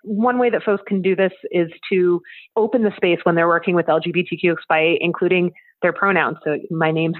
One 0.03 0.39
way 0.39 0.49
that 0.49 0.63
folks 0.63 0.83
can 0.87 1.01
do 1.01 1.15
this 1.15 1.33
is 1.51 1.69
to 1.91 2.21
open 2.55 2.83
the 2.83 2.91
space 2.95 3.19
when 3.23 3.35
they're 3.35 3.47
working 3.47 3.75
with 3.75 3.85
LGBTQ 3.85 4.55
by 4.67 4.97
including 4.99 5.51
their 5.81 5.93
pronouns. 5.93 6.37
So 6.43 6.57
my 6.69 6.91
name's 6.91 7.17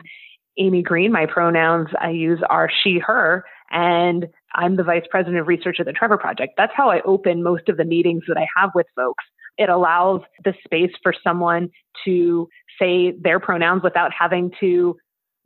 Amy 0.57 0.81
Green. 0.81 1.11
My 1.11 1.25
pronouns 1.25 1.89
I 1.99 2.09
use 2.09 2.39
are 2.49 2.69
she, 2.83 2.99
her, 2.99 3.45
and 3.71 4.27
I'm 4.53 4.75
the 4.75 4.83
vice 4.83 5.05
president 5.09 5.39
of 5.39 5.47
research 5.47 5.77
at 5.79 5.85
the 5.85 5.93
Trevor 5.93 6.17
Project. 6.17 6.53
That's 6.57 6.73
how 6.75 6.89
I 6.89 7.01
open 7.01 7.43
most 7.43 7.69
of 7.69 7.77
the 7.77 7.85
meetings 7.85 8.23
that 8.27 8.37
I 8.37 8.47
have 8.57 8.71
with 8.75 8.87
folks. 8.95 9.23
It 9.57 9.69
allows 9.69 10.21
the 10.43 10.53
space 10.63 10.91
for 11.03 11.13
someone 11.23 11.69
to 12.05 12.47
say 12.79 13.13
their 13.21 13.39
pronouns 13.39 13.83
without 13.83 14.11
having 14.17 14.51
to 14.59 14.97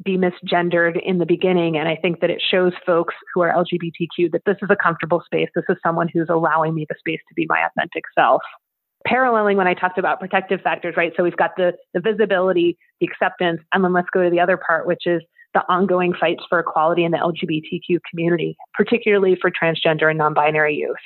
be 0.04 0.18
misgendered 0.18 1.00
in 1.04 1.20
the 1.20 1.26
beginning. 1.26 1.78
And 1.78 1.88
I 1.88 1.96
think 1.96 2.20
that 2.22 2.30
it 2.30 2.42
shows 2.42 2.74
folks 2.86 3.16
who 3.34 3.42
are 3.42 3.54
LGBTQ 3.54 4.32
that 4.32 4.42
this 4.46 4.58
is 4.62 4.70
a 4.70 4.76
comfortable 4.76 5.22
space. 5.26 5.50
This 5.56 5.66
is 5.70 5.78
someone 5.86 6.10
who's 6.14 6.28
allowing 6.30 6.76
me 6.76 6.86
the 6.88 6.96
space 7.00 7.22
to 7.30 7.34
be 7.34 7.46
my 7.48 7.66
authentic 7.66 8.04
self. 8.18 8.42
Paralleling 9.08 9.56
when 9.56 9.68
I 9.68 9.74
talked 9.74 9.98
about 9.98 10.20
protective 10.20 10.62
factors, 10.62 10.96
right? 10.98 11.14
So 11.16 11.24
we've 11.24 11.38
got 11.38 11.52
the, 11.58 11.74
the 11.94 12.02
visibility, 12.02 12.78
the 13.00 13.08
acceptance, 13.08 13.62
and 13.72 13.84
then 13.84 13.94
let's 13.94 14.10
go 14.12 14.24
to 14.24 14.30
the 14.30 14.40
other 14.40 14.58
part, 14.58 14.88
which 14.88 15.06
is 15.06 15.22
the 15.54 15.62
ongoing 15.70 16.14
fights 16.20 16.44
for 16.50 16.60
equality 16.60 17.06
in 17.06 17.12
the 17.12 17.18
LGBTQ 17.18 18.00
community, 18.10 18.58
particularly 18.74 19.38
for 19.40 19.50
transgender 19.50 20.10
and 20.10 20.18
non-binary 20.18 20.76
youth. 20.76 20.98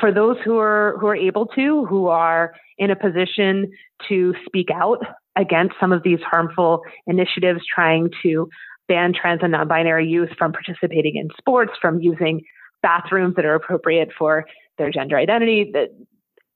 For 0.00 0.12
those 0.12 0.36
who 0.44 0.58
are 0.58 0.96
who 1.00 1.06
are 1.06 1.16
able 1.16 1.46
to, 1.46 1.86
who 1.86 2.08
are 2.08 2.54
in 2.78 2.90
a 2.90 2.96
position 2.96 3.70
to 4.08 4.34
speak 4.44 4.68
out 4.72 4.98
against 5.36 5.74
some 5.78 5.92
of 5.92 6.02
these 6.02 6.18
harmful 6.22 6.82
initiatives 7.06 7.60
trying 7.72 8.10
to 8.22 8.48
ban 8.88 9.12
trans 9.12 9.40
and 9.42 9.52
non-binary 9.52 10.06
youth 10.06 10.30
from 10.38 10.52
participating 10.52 11.16
in 11.16 11.28
sports, 11.38 11.72
from 11.80 12.00
using 12.00 12.42
bathrooms 12.82 13.34
that 13.36 13.44
are 13.44 13.54
appropriate 13.54 14.10
for 14.16 14.44
their 14.78 14.90
gender 14.90 15.16
identity, 15.16 15.70
that 15.72 15.88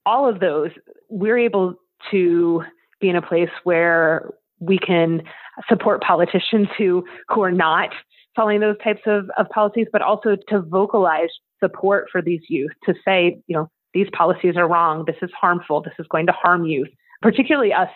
all 0.05 0.27
of 0.27 0.39
those, 0.39 0.69
we're 1.09 1.37
able 1.37 1.75
to 2.09 2.63
be 2.99 3.09
in 3.09 3.15
a 3.15 3.21
place 3.21 3.49
where 3.63 4.29
we 4.59 4.77
can 4.77 5.21
support 5.67 6.01
politicians 6.01 6.67
who 6.77 7.03
who 7.29 7.41
are 7.41 7.51
not 7.51 7.89
following 8.35 8.61
those 8.61 8.77
types 8.83 9.01
of, 9.05 9.29
of 9.37 9.47
policies, 9.49 9.87
but 9.91 10.01
also 10.01 10.37
to 10.47 10.61
vocalize 10.61 11.29
support 11.63 12.07
for 12.11 12.21
these 12.21 12.41
youth 12.49 12.71
to 12.85 12.93
say, 13.05 13.41
you 13.47 13.55
know, 13.55 13.69
these 13.93 14.07
policies 14.13 14.55
are 14.57 14.67
wrong. 14.67 15.03
This 15.05 15.17
is 15.21 15.29
harmful. 15.39 15.81
This 15.81 15.93
is 15.99 16.05
going 16.09 16.27
to 16.27 16.31
harm 16.31 16.65
youth, 16.65 16.89
particularly 17.21 17.73
us 17.73 17.89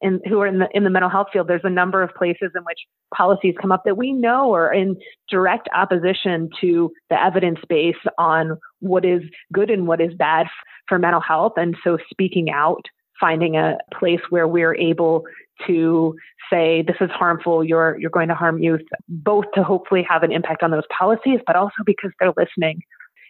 in, 0.00 0.20
who 0.28 0.40
are 0.40 0.46
in 0.46 0.58
the 0.58 0.68
in 0.72 0.84
the 0.84 0.90
mental 0.90 1.10
health 1.10 1.28
field. 1.32 1.48
There's 1.48 1.64
a 1.64 1.70
number 1.70 2.02
of 2.02 2.14
places 2.14 2.50
in 2.54 2.62
which 2.64 2.78
policies 3.14 3.54
come 3.60 3.72
up 3.72 3.82
that 3.84 3.96
we 3.96 4.12
know 4.12 4.54
are 4.54 4.72
in 4.72 4.96
direct 5.28 5.68
opposition 5.74 6.50
to 6.60 6.92
the 7.10 7.22
evidence 7.22 7.58
base 7.68 7.96
on 8.18 8.58
what 8.80 9.04
is 9.04 9.22
good 9.52 9.70
and 9.70 9.86
what 9.86 10.00
is 10.00 10.14
bad 10.14 10.46
for 10.88 10.98
mental 10.98 11.20
health. 11.20 11.54
And 11.56 11.76
so, 11.84 11.98
speaking 12.10 12.50
out, 12.50 12.86
finding 13.20 13.56
a 13.56 13.78
place 13.98 14.20
where 14.30 14.48
we're 14.48 14.74
able 14.74 15.24
to 15.66 16.14
say 16.50 16.82
this 16.82 16.96
is 17.00 17.10
harmful 17.10 17.62
you're 17.62 17.96
you're 18.00 18.10
going 18.10 18.28
to 18.28 18.34
harm 18.34 18.58
youth 18.58 18.82
both 19.08 19.44
to 19.54 19.62
hopefully 19.62 20.04
have 20.08 20.24
an 20.24 20.32
impact 20.32 20.64
on 20.64 20.72
those 20.72 20.82
policies 20.96 21.38
but 21.46 21.54
also 21.54 21.76
because 21.86 22.10
they're 22.18 22.32
listening 22.36 22.80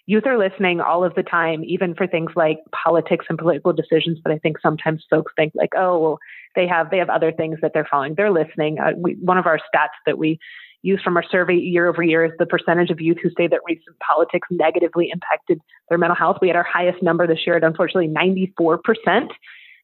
youth 0.07 0.27
are 0.27 0.39
listening 0.39 0.81
all 0.81 1.05
of 1.05 1.15
the 1.15 1.23
time 1.23 1.63
even 1.65 1.95
for 1.95 2.07
things 2.07 2.31
like 2.37 2.59
politics 2.73 3.27
and 3.29 3.39
political 3.39 3.73
decisions 3.73 4.19
but 4.23 4.33
i 4.33 4.39
think 4.39 4.59
sometimes 4.61 5.05
folks 5.09 5.33
think 5.37 5.53
like 5.55 5.71
oh 5.77 5.99
well 5.99 6.19
they 6.55 6.67
have 6.67 6.91
they 6.91 6.99
have 6.99 7.11
other 7.11 7.33
things 7.33 7.59
that 7.63 7.73
they're 7.75 7.89
following 7.91 8.15
they're 8.15 8.33
listening 8.33 8.79
uh, 8.79 8.93
we, 8.97 9.15
one 9.21 9.39
of 9.39 9.47
our 9.47 9.59
stats 9.59 9.97
that 10.07 10.19
we 10.19 10.39
use 10.83 11.01
from 11.03 11.17
our 11.17 11.25
survey 11.31 11.55
year 11.55 11.89
over 11.89 12.03
year 12.03 12.25
is 12.27 12.33
the 12.39 12.47
percentage 12.47 12.91
of 12.91 13.01
youth 13.01 13.17
who 13.23 13.31
say 13.37 13.47
that 13.47 13.61
recent 13.67 13.97
politics 14.07 14.47
negatively 14.51 15.09
impacted 15.13 15.59
their 15.89 15.99
mental 15.99 16.17
health 16.17 16.37
we 16.41 16.49
had 16.49 16.57
our 16.57 16.67
highest 16.71 17.03
number 17.03 17.27
this 17.27 17.41
year 17.47 17.57
at 17.57 17.65
unfortunately 17.65 18.09
94% 18.09 19.29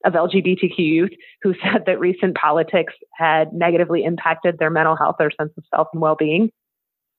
of 0.05 0.15
LGBTQ 0.15 0.79
youth 0.79 1.11
who 1.43 1.55
said 1.63 1.85
that 1.87 2.01
recent 2.01 2.37
politics 2.37 2.95
had 3.17 3.53
negatively 3.53 4.05
impacted 4.05 4.59
their 4.59 4.71
mental 4.71 4.97
health, 4.97 5.17
their 5.19 5.31
sense 5.31 5.53
of 5.57 5.65
self 5.75 5.89
and 5.93 6.01
well 6.03 6.17
being. 6.17 6.51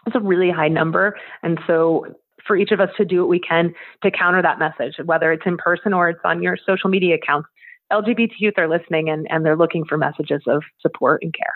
It's 0.07 0.15
a 0.15 0.19
really 0.19 0.49
high 0.49 0.67
number. 0.67 1.15
And 1.43 1.59
so, 1.67 2.07
for 2.45 2.55
each 2.55 2.71
of 2.71 2.79
us 2.79 2.89
to 2.97 3.05
do 3.05 3.19
what 3.21 3.29
we 3.29 3.39
can 3.39 3.73
to 4.03 4.11
counter 4.11 4.41
that 4.41 4.59
message, 4.59 4.95
whether 5.05 5.31
it's 5.31 5.45
in 5.45 5.57
person 5.57 5.93
or 5.93 6.09
it's 6.09 6.19
on 6.23 6.41
your 6.41 6.57
social 6.65 6.89
media 6.89 7.15
accounts, 7.15 7.49
LGBT 7.91 8.31
youth 8.39 8.53
are 8.57 8.69
listening 8.69 9.09
and, 9.09 9.27
and 9.29 9.45
they're 9.45 9.57
looking 9.57 9.85
for 9.85 9.97
messages 9.97 10.41
of 10.47 10.63
support 10.81 11.21
and 11.23 11.33
care. 11.33 11.53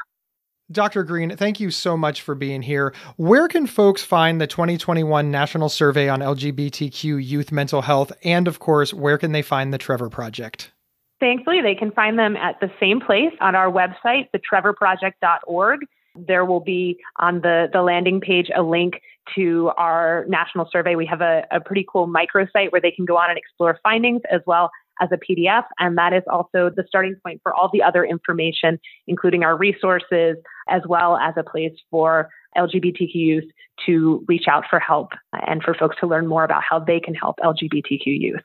Dr. 0.71 1.03
Green, 1.03 1.35
thank 1.37 1.59
you 1.59 1.69
so 1.69 1.95
much 1.95 2.23
for 2.23 2.33
being 2.33 2.63
here. 2.63 2.91
Where 3.17 3.47
can 3.47 3.67
folks 3.67 4.03
find 4.03 4.41
the 4.41 4.47
2021 4.47 5.29
National 5.29 5.69
Survey 5.69 6.09
on 6.09 6.21
LGBTQ 6.21 7.23
Youth 7.23 7.51
Mental 7.51 7.83
Health? 7.83 8.11
And 8.23 8.47
of 8.47 8.57
course, 8.57 8.91
where 8.91 9.19
can 9.19 9.31
they 9.31 9.43
find 9.43 9.71
the 9.71 9.77
Trevor 9.77 10.09
Project? 10.09 10.71
Thankfully, 11.19 11.61
they 11.61 11.75
can 11.75 11.91
find 11.91 12.17
them 12.17 12.35
at 12.35 12.59
the 12.59 12.71
same 12.79 12.99
place 12.99 13.31
on 13.41 13.55
our 13.55 13.71
website, 13.71 14.29
thetrevorproject.org. 14.35 15.79
There 16.15 16.45
will 16.45 16.59
be 16.59 16.97
on 17.19 17.41
the, 17.41 17.67
the 17.71 17.81
landing 17.81 18.21
page 18.21 18.49
a 18.55 18.61
link 18.61 19.01
to 19.35 19.71
our 19.77 20.25
national 20.27 20.69
survey. 20.71 20.95
We 20.95 21.05
have 21.07 21.21
a, 21.21 21.43
a 21.51 21.59
pretty 21.59 21.85
cool 21.91 22.07
microsite 22.07 22.71
where 22.71 22.81
they 22.81 22.91
can 22.91 23.05
go 23.05 23.17
on 23.17 23.29
and 23.29 23.37
explore 23.37 23.79
findings 23.83 24.21
as 24.31 24.41
well 24.45 24.69
as 25.01 25.09
a 25.11 25.17
PDF. 25.17 25.63
And 25.79 25.97
that 25.97 26.13
is 26.13 26.23
also 26.31 26.69
the 26.73 26.85
starting 26.87 27.15
point 27.23 27.41
for 27.43 27.53
all 27.53 27.69
the 27.73 27.83
other 27.83 28.05
information, 28.05 28.79
including 29.07 29.43
our 29.43 29.57
resources, 29.57 30.37
as 30.69 30.83
well 30.87 31.17
as 31.17 31.33
a 31.37 31.43
place 31.43 31.73
for 31.91 32.29
LGBTQ 32.57 33.13
youth 33.13 33.43
to 33.85 34.23
reach 34.27 34.45
out 34.47 34.63
for 34.69 34.79
help 34.79 35.11
and 35.47 35.61
for 35.61 35.73
folks 35.73 35.97
to 35.99 36.07
learn 36.07 36.27
more 36.27 36.45
about 36.45 36.63
how 36.67 36.79
they 36.79 36.99
can 36.99 37.13
help 37.13 37.35
LGBTQ 37.43 38.05
youth. 38.05 38.41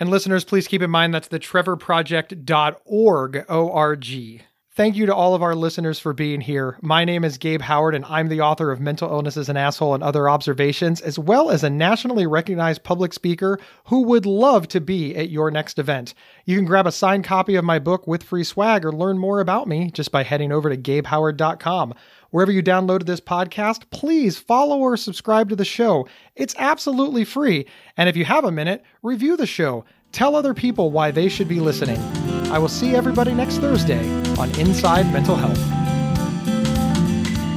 And 0.00 0.10
listeners, 0.10 0.44
please 0.44 0.66
keep 0.66 0.82
in 0.82 0.90
mind 0.90 1.14
that's 1.14 1.28
the 1.28 1.38
trevorproject.org, 1.38 3.44
O-R-G. 3.48 4.42
Thank 4.74 4.96
you 4.96 5.04
to 5.04 5.14
all 5.14 5.34
of 5.34 5.42
our 5.42 5.54
listeners 5.54 5.98
for 5.98 6.14
being 6.14 6.40
here. 6.40 6.78
My 6.80 7.04
name 7.04 7.24
is 7.24 7.36
Gabe 7.36 7.60
Howard, 7.60 7.94
and 7.94 8.06
I'm 8.06 8.28
the 8.28 8.40
author 8.40 8.72
of 8.72 8.80
Mental 8.80 9.10
Illness 9.10 9.36
is 9.36 9.50
an 9.50 9.56
Asshole 9.58 9.92
and 9.92 10.02
Other 10.02 10.30
Observations, 10.30 11.02
as 11.02 11.18
well 11.18 11.50
as 11.50 11.62
a 11.62 11.68
nationally 11.68 12.26
recognized 12.26 12.82
public 12.82 13.12
speaker 13.12 13.58
who 13.84 14.04
would 14.04 14.24
love 14.24 14.66
to 14.68 14.80
be 14.80 15.14
at 15.14 15.28
your 15.28 15.50
next 15.50 15.78
event. 15.78 16.14
You 16.46 16.56
can 16.56 16.64
grab 16.64 16.86
a 16.86 16.92
signed 16.92 17.24
copy 17.24 17.54
of 17.54 17.66
my 17.66 17.78
book 17.78 18.06
with 18.06 18.22
free 18.22 18.44
swag 18.44 18.86
or 18.86 18.92
learn 18.92 19.18
more 19.18 19.40
about 19.40 19.68
me 19.68 19.90
just 19.90 20.10
by 20.10 20.22
heading 20.22 20.50
over 20.50 20.70
to 20.70 20.76
gabehoward.com. 20.78 21.92
Wherever 22.30 22.50
you 22.50 22.62
downloaded 22.62 23.04
this 23.04 23.20
podcast, 23.20 23.82
please 23.90 24.38
follow 24.38 24.78
or 24.78 24.96
subscribe 24.96 25.50
to 25.50 25.56
the 25.56 25.66
show. 25.66 26.08
It's 26.34 26.54
absolutely 26.56 27.26
free. 27.26 27.66
And 27.98 28.08
if 28.08 28.16
you 28.16 28.24
have 28.24 28.44
a 28.44 28.50
minute, 28.50 28.82
review 29.02 29.36
the 29.36 29.46
show. 29.46 29.84
Tell 30.12 30.34
other 30.34 30.54
people 30.54 30.90
why 30.90 31.10
they 31.10 31.28
should 31.28 31.48
be 31.48 31.60
listening. 31.60 32.21
I 32.52 32.58
will 32.58 32.68
see 32.68 32.94
everybody 32.94 33.32
next 33.32 33.58
Thursday 33.58 34.06
on 34.36 34.50
Inside 34.60 35.10
Mental 35.10 35.34
Health. 35.34 35.58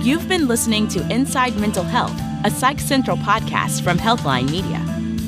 You've 0.05 0.29
been 0.29 0.47
listening 0.47 0.88
to 0.89 1.05
Inside 1.13 1.58
Mental 1.58 1.84
Health, 1.84 2.17
a 2.45 2.49
Psych 2.49 2.79
Central 2.79 3.17
podcast 3.17 3.81
from 3.81 3.97
Healthline 3.97 4.49
Media. 4.49 4.77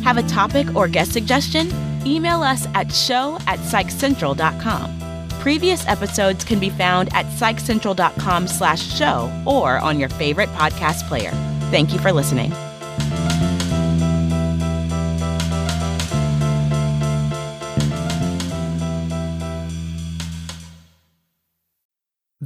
Have 0.04 0.18
a 0.18 0.24
topic 0.24 0.74
or 0.74 0.88
guest 0.88 1.12
suggestion? 1.12 1.70
Email 2.06 2.44
us 2.44 2.66
at 2.76 2.94
show 2.94 3.38
at 3.46 3.60
psychcentral.com. 3.60 5.30
Previous 5.42 5.86
episodes 5.88 6.46
can 6.46 6.60
be 6.60 6.70
found 6.70 7.14
at 7.14 7.26
psychcentral.com 7.26 8.48
slash 8.48 8.82
show 8.82 9.30
or 9.46 9.80
on 9.80 10.00
your 10.00 10.10
favorite 10.10 10.50
podcast 10.50 11.08
player. 11.10 11.32
Thank 11.72 11.92
you 11.92 12.00
for 12.00 12.14
listening. 12.14 12.54